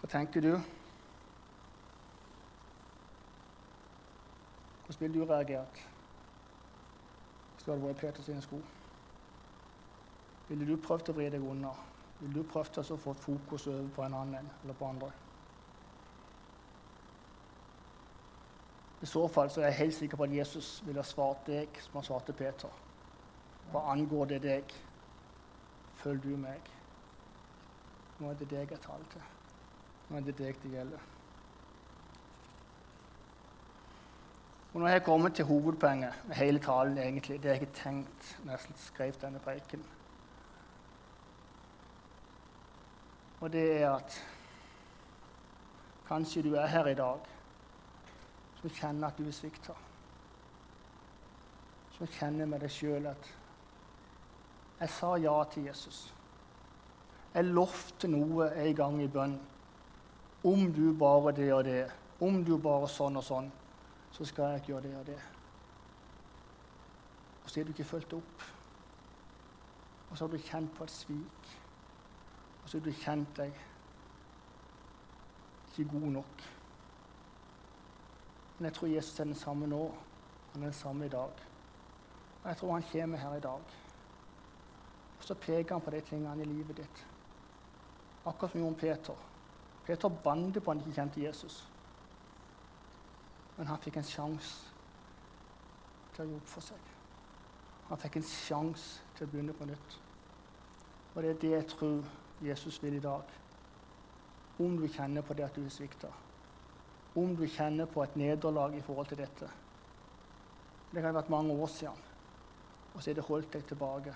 Hva 0.00 0.08
tenker 0.08 0.40
du? 0.40 0.52
Hvordan 4.98 5.14
ville 5.14 5.26
du 5.26 5.32
reagert 5.32 5.88
hvis 7.54 7.64
du 7.64 7.70
hadde 7.70 7.84
vært 7.84 7.96
i 7.96 8.00
Peter 8.00 8.22
sine 8.22 8.42
sko? 8.42 8.60
Ville 10.48 10.66
du 10.68 10.76
prøvd 10.80 11.10
å 11.10 11.14
vri 11.16 11.26
deg 11.32 11.44
unna? 11.44 11.72
Ville 12.20 12.38
du 12.38 12.48
prøvd 12.48 12.78
å 12.80 12.96
få 12.96 13.12
fokus 13.12 13.66
over 13.66 13.88
på 13.94 14.04
en 14.06 14.14
annen 14.14 14.50
eller 14.62 14.78
på 14.78 14.88
andre? 14.88 15.10
I 19.02 19.06
så 19.06 19.26
fall 19.28 19.50
så 19.50 19.60
er 19.60 19.68
jeg 19.68 19.78
helt 19.82 19.94
sikker 19.94 20.16
på 20.16 20.24
at 20.24 20.36
Jesus 20.36 20.82
ville 20.86 21.02
ha 21.02 21.04
svart 21.04 21.44
deg 21.46 21.76
som 21.84 21.98
han 21.98 22.06
svarte 22.06 22.32
Peter. 22.32 22.72
Hva 23.72 23.82
angår 23.92 24.32
det 24.32 24.40
deg? 24.46 24.72
Følg 26.00 26.22
du 26.22 26.36
meg. 26.40 26.72
Nå 28.18 28.30
er 28.30 28.40
det 28.40 28.48
deg 28.54 28.72
jeg 28.72 28.80
taler 28.80 29.12
til. 29.12 29.28
Nå 30.08 30.16
er 30.16 30.26
det 30.30 30.38
deg 30.38 30.62
det 30.62 30.72
gjelder. 30.72 31.15
Og 34.76 34.80
Nå 34.80 34.86
har 34.86 34.92
jeg 34.92 35.04
kommet 35.04 35.34
til 35.34 35.44
hovedpoenget 35.44 36.12
med 36.26 36.34
hele 36.36 36.58
talen, 36.58 36.98
egentlig. 36.98 37.42
Det 37.42 37.48
jeg 37.48 37.60
ikke 37.60 37.72
tenkt 37.74 38.26
nesten 38.44 38.74
skrev 38.76 39.14
denne 39.22 39.38
preken. 39.38 39.84
Og 43.40 43.52
det 43.52 43.62
er 43.78 43.94
at 43.94 44.18
kanskje 46.08 46.42
du 46.42 46.54
er 46.54 46.66
her 46.66 46.92
i 46.92 46.94
dag 46.94 47.24
som 48.60 48.70
kjenner 48.70 49.08
at 49.08 49.18
du 49.18 49.24
er 49.24 49.32
svikta. 49.40 49.80
Som 51.96 52.12
kjenner 52.20 52.44
med 52.44 52.60
deg 52.60 52.76
sjøl 52.76 53.08
at 53.16 53.34
jeg 54.84 54.96
sa 55.00 55.16
ja 55.16 55.42
til 55.54 55.70
Jesus. 55.72 56.06
Jeg 57.32 57.48
lovte 57.48 58.12
noe 58.12 58.52
en 58.52 58.74
gang 58.76 59.00
i 59.02 59.08
bønn. 59.08 59.40
Om 60.44 60.72
du 60.72 60.90
bare 60.92 61.32
det 61.32 61.54
og 61.54 61.64
det, 61.64 61.86
om 62.20 62.44
du 62.44 62.58
bare 62.58 62.92
sånn 62.92 63.16
og 63.16 63.24
sånn, 63.24 63.54
så 64.16 64.24
skal 64.24 64.44
jeg 64.44 64.54
ikke 64.54 64.66
gjøre 64.66 64.82
det 64.82 64.96
og 64.96 65.06
det. 65.06 65.22
Og 67.44 67.50
så 67.50 67.60
er 67.60 67.64
du 67.64 67.68
ikke 67.68 67.84
fulgt 67.84 68.12
opp. 68.12 68.44
Og 70.10 70.16
så 70.16 70.24
har 70.24 70.32
du 70.32 70.38
kjent 70.38 70.72
på 70.74 70.84
et 70.84 70.90
svik. 70.90 71.50
Og 72.62 72.68
så 72.68 72.78
har 72.78 72.84
du 72.84 72.92
kjent 72.96 73.36
deg 73.36 73.60
ikke 75.68 75.90
god 75.90 76.08
nok. 76.16 76.46
Men 78.56 78.64
jeg 78.64 78.72
tror 78.72 78.88
Jesus 78.94 79.20
er 79.20 79.24
den 79.24 79.34
samme 79.34 79.66
nå. 79.66 79.82
Han 80.52 80.62
er 80.62 80.66
den 80.66 80.80
samme 80.80 81.06
i 81.06 81.12
dag. 81.12 81.44
Og 82.42 82.48
jeg 82.48 82.56
tror 82.56 82.72
han 82.72 82.88
kommer 82.92 83.18
her 83.18 83.36
i 83.36 83.40
dag. 83.40 83.60
Og 85.18 85.24
så 85.24 85.34
peker 85.34 85.74
han 85.74 85.84
på 85.84 85.90
de 85.90 86.00
tingene 86.00 86.42
i 86.42 86.48
livet 86.48 86.76
ditt. 86.76 87.06
Akkurat 88.26 88.50
som 88.50 88.60
gjorde 88.60 88.80
Peter. 88.80 89.14
Peter 89.84 90.08
bandet 90.08 90.62
på 90.62 90.72
han 90.72 90.80
ikke 90.80 91.02
kjente 91.02 91.20
Jesus. 91.20 91.66
Men 93.56 93.70
han 93.70 93.80
fikk 93.80 93.96
en 94.00 94.08
sjanse 94.08 94.72
til 96.14 96.24
å 96.24 96.28
jobbe 96.34 96.50
for 96.50 96.64
seg. 96.64 96.92
Han 97.88 98.02
fikk 98.02 98.18
en 98.20 98.28
sjanse 98.28 99.16
til 99.16 99.26
å 99.26 99.32
begynne 99.32 99.56
på 99.56 99.68
nytt. 99.68 99.98
Og 101.14 101.22
det 101.22 101.32
er 101.32 101.42
det 101.42 101.54
jeg 101.54 101.66
tror 101.72 101.98
Jesus 102.44 102.82
vil 102.82 102.98
i 102.98 103.02
dag. 103.02 103.34
Om 104.60 104.76
du 104.80 104.86
kjenner 104.88 105.24
på 105.24 105.36
det 105.36 105.46
at 105.46 105.56
du 105.56 105.64
er 105.64 105.72
svikta 105.72 106.12
om 107.16 107.36
du 107.36 107.46
kjenner 107.48 107.88
på 107.88 108.02
et 108.04 108.16
nederlag 108.16 108.74
i 108.76 108.82
forhold 108.84 109.08
til 109.08 109.22
dette. 109.22 109.48
Det 110.90 111.00
kan 111.00 111.10
ha 111.10 111.16
vært 111.16 111.32
mange 111.32 111.54
år 111.54 111.70
siden, 111.72 112.02
og 112.92 113.02
så 113.02 113.10
har 113.10 113.16
det 113.16 113.28
holdt 113.28 113.52
deg 113.56 113.64
tilbake. 113.68 114.14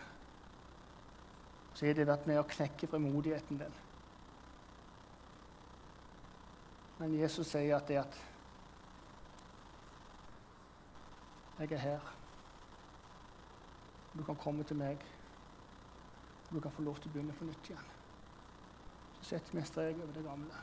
Så 1.74 1.86
har 1.86 1.96
det 1.96 2.08
vært 2.08 2.26
med 2.28 2.40
å 2.40 2.48
knekke 2.48 2.88
frimodigheten 2.90 3.60
din. 3.60 3.78
Men 7.00 7.16
Jesus 7.16 7.48
sier 7.48 7.78
at 7.78 7.88
det 7.88 8.02
at 8.02 8.18
Jeg 11.60 11.72
er 11.72 11.78
her. 11.78 12.12
Du 14.18 14.24
kan 14.24 14.36
komme 14.36 14.64
til 14.64 14.76
meg. 14.76 14.98
Du 16.50 16.60
kan 16.60 16.72
få 16.72 16.82
lov 16.82 16.98
til 16.98 17.10
å 17.10 17.14
begynne 17.14 17.36
på 17.36 17.46
nytt 17.46 17.70
igjen. 17.70 17.88
Så 19.20 19.34
setter 19.34 19.54
vi 19.54 19.62
en 19.62 19.68
strek 19.68 20.00
over 20.02 20.16
det 20.16 20.24
gamle. 20.24 20.62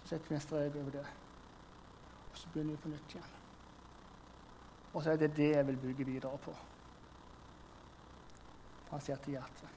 Så 0.00 0.14
setter 0.14 0.32
vi 0.32 0.40
en 0.40 0.48
strek 0.48 0.78
over 0.80 0.96
det 0.98 1.08
så 2.40 2.48
begynner 2.52 2.70
vi 2.76 2.82
på 2.82 2.88
nytt 2.88 3.14
igjen. 3.14 3.32
Og 4.92 5.02
så 5.02 5.12
er 5.12 5.16
det 5.20 5.34
det 5.36 5.50
jeg 5.50 5.66
vil 5.66 5.76
bygge 5.76 6.04
videre 6.04 6.38
på. 6.38 6.54
Hans 8.90 9.06
hjerte 9.06 9.24
til 9.24 9.36
hjerte. 9.36 9.68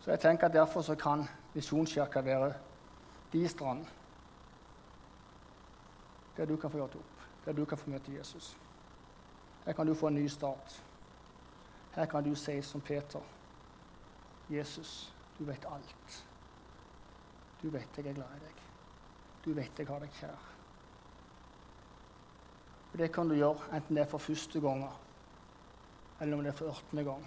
Så 0.00 0.10
jeg 0.10 0.20
tenker 0.20 0.46
at 0.46 0.54
Derfor 0.54 0.82
så 0.82 0.94
kan 0.94 1.28
Misjonskirka 1.54 2.20
være 2.20 2.54
de 3.32 3.48
strand 3.48 3.86
der 6.36 6.46
du 6.46 6.56
kan 6.56 6.70
få 6.70 6.76
gjort 6.76 6.94
opp, 6.96 7.24
der 7.44 7.52
du 7.52 7.64
kan 7.64 7.78
få 7.78 7.90
møte 7.90 8.14
Jesus. 8.14 8.56
Her 9.64 9.72
kan 9.72 9.86
du 9.86 9.94
få 9.94 10.08
en 10.08 10.14
ny 10.14 10.26
start. 10.26 10.82
Her 11.94 12.06
kan 12.06 12.24
du 12.24 12.34
si 12.34 12.62
som 12.62 12.80
Peter 12.80 13.20
Jesus, 14.50 15.14
du 15.38 15.44
vet 15.44 15.64
alt. 15.64 16.24
Du 17.62 17.70
vet 17.70 17.88
jeg 17.96 18.06
er 18.06 18.14
glad 18.14 18.36
i 18.36 18.44
deg. 18.46 18.62
Du 19.44 19.52
vet 19.54 19.78
jeg 19.78 19.88
har 19.88 20.00
deg 20.02 20.18
kjær. 20.18 20.48
Og 22.92 22.98
Det 22.98 23.12
kan 23.12 23.28
du 23.28 23.34
gjøre 23.34 23.70
enten 23.72 23.96
det 23.96 24.02
er 24.02 24.10
for 24.10 24.18
første 24.18 24.60
gang 24.60 24.84
eller 26.20 26.36
om 26.36 26.42
det 26.44 26.52
er 26.52 26.56
for 26.56 26.70
ørtende 26.70 27.04
gang. 27.04 27.24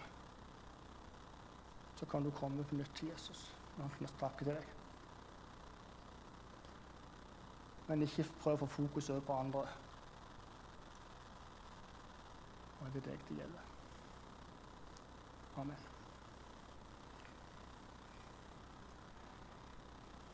Så 1.95 2.05
kan 2.05 2.23
du 2.23 2.31
komme 2.31 2.63
på 2.63 2.75
nytt 2.75 2.95
til 2.95 3.09
Jesus 3.09 3.51
når 3.77 3.83
han 3.83 3.97
kan 3.97 4.07
snakke 4.07 4.37
til 4.45 4.53
deg. 4.53 4.67
Men 7.87 8.01
ikke 8.01 8.25
prøv 8.41 8.57
å 8.57 8.63
få 8.65 8.71
fokus 8.79 9.09
over 9.13 9.25
på 9.27 9.39
andre. 9.39 9.65
Og 12.79 12.93
det 12.93 13.03
er 13.03 13.11
deg 13.11 13.27
det 13.29 13.41
gjelder. 13.41 13.67
Amen. 15.61 15.94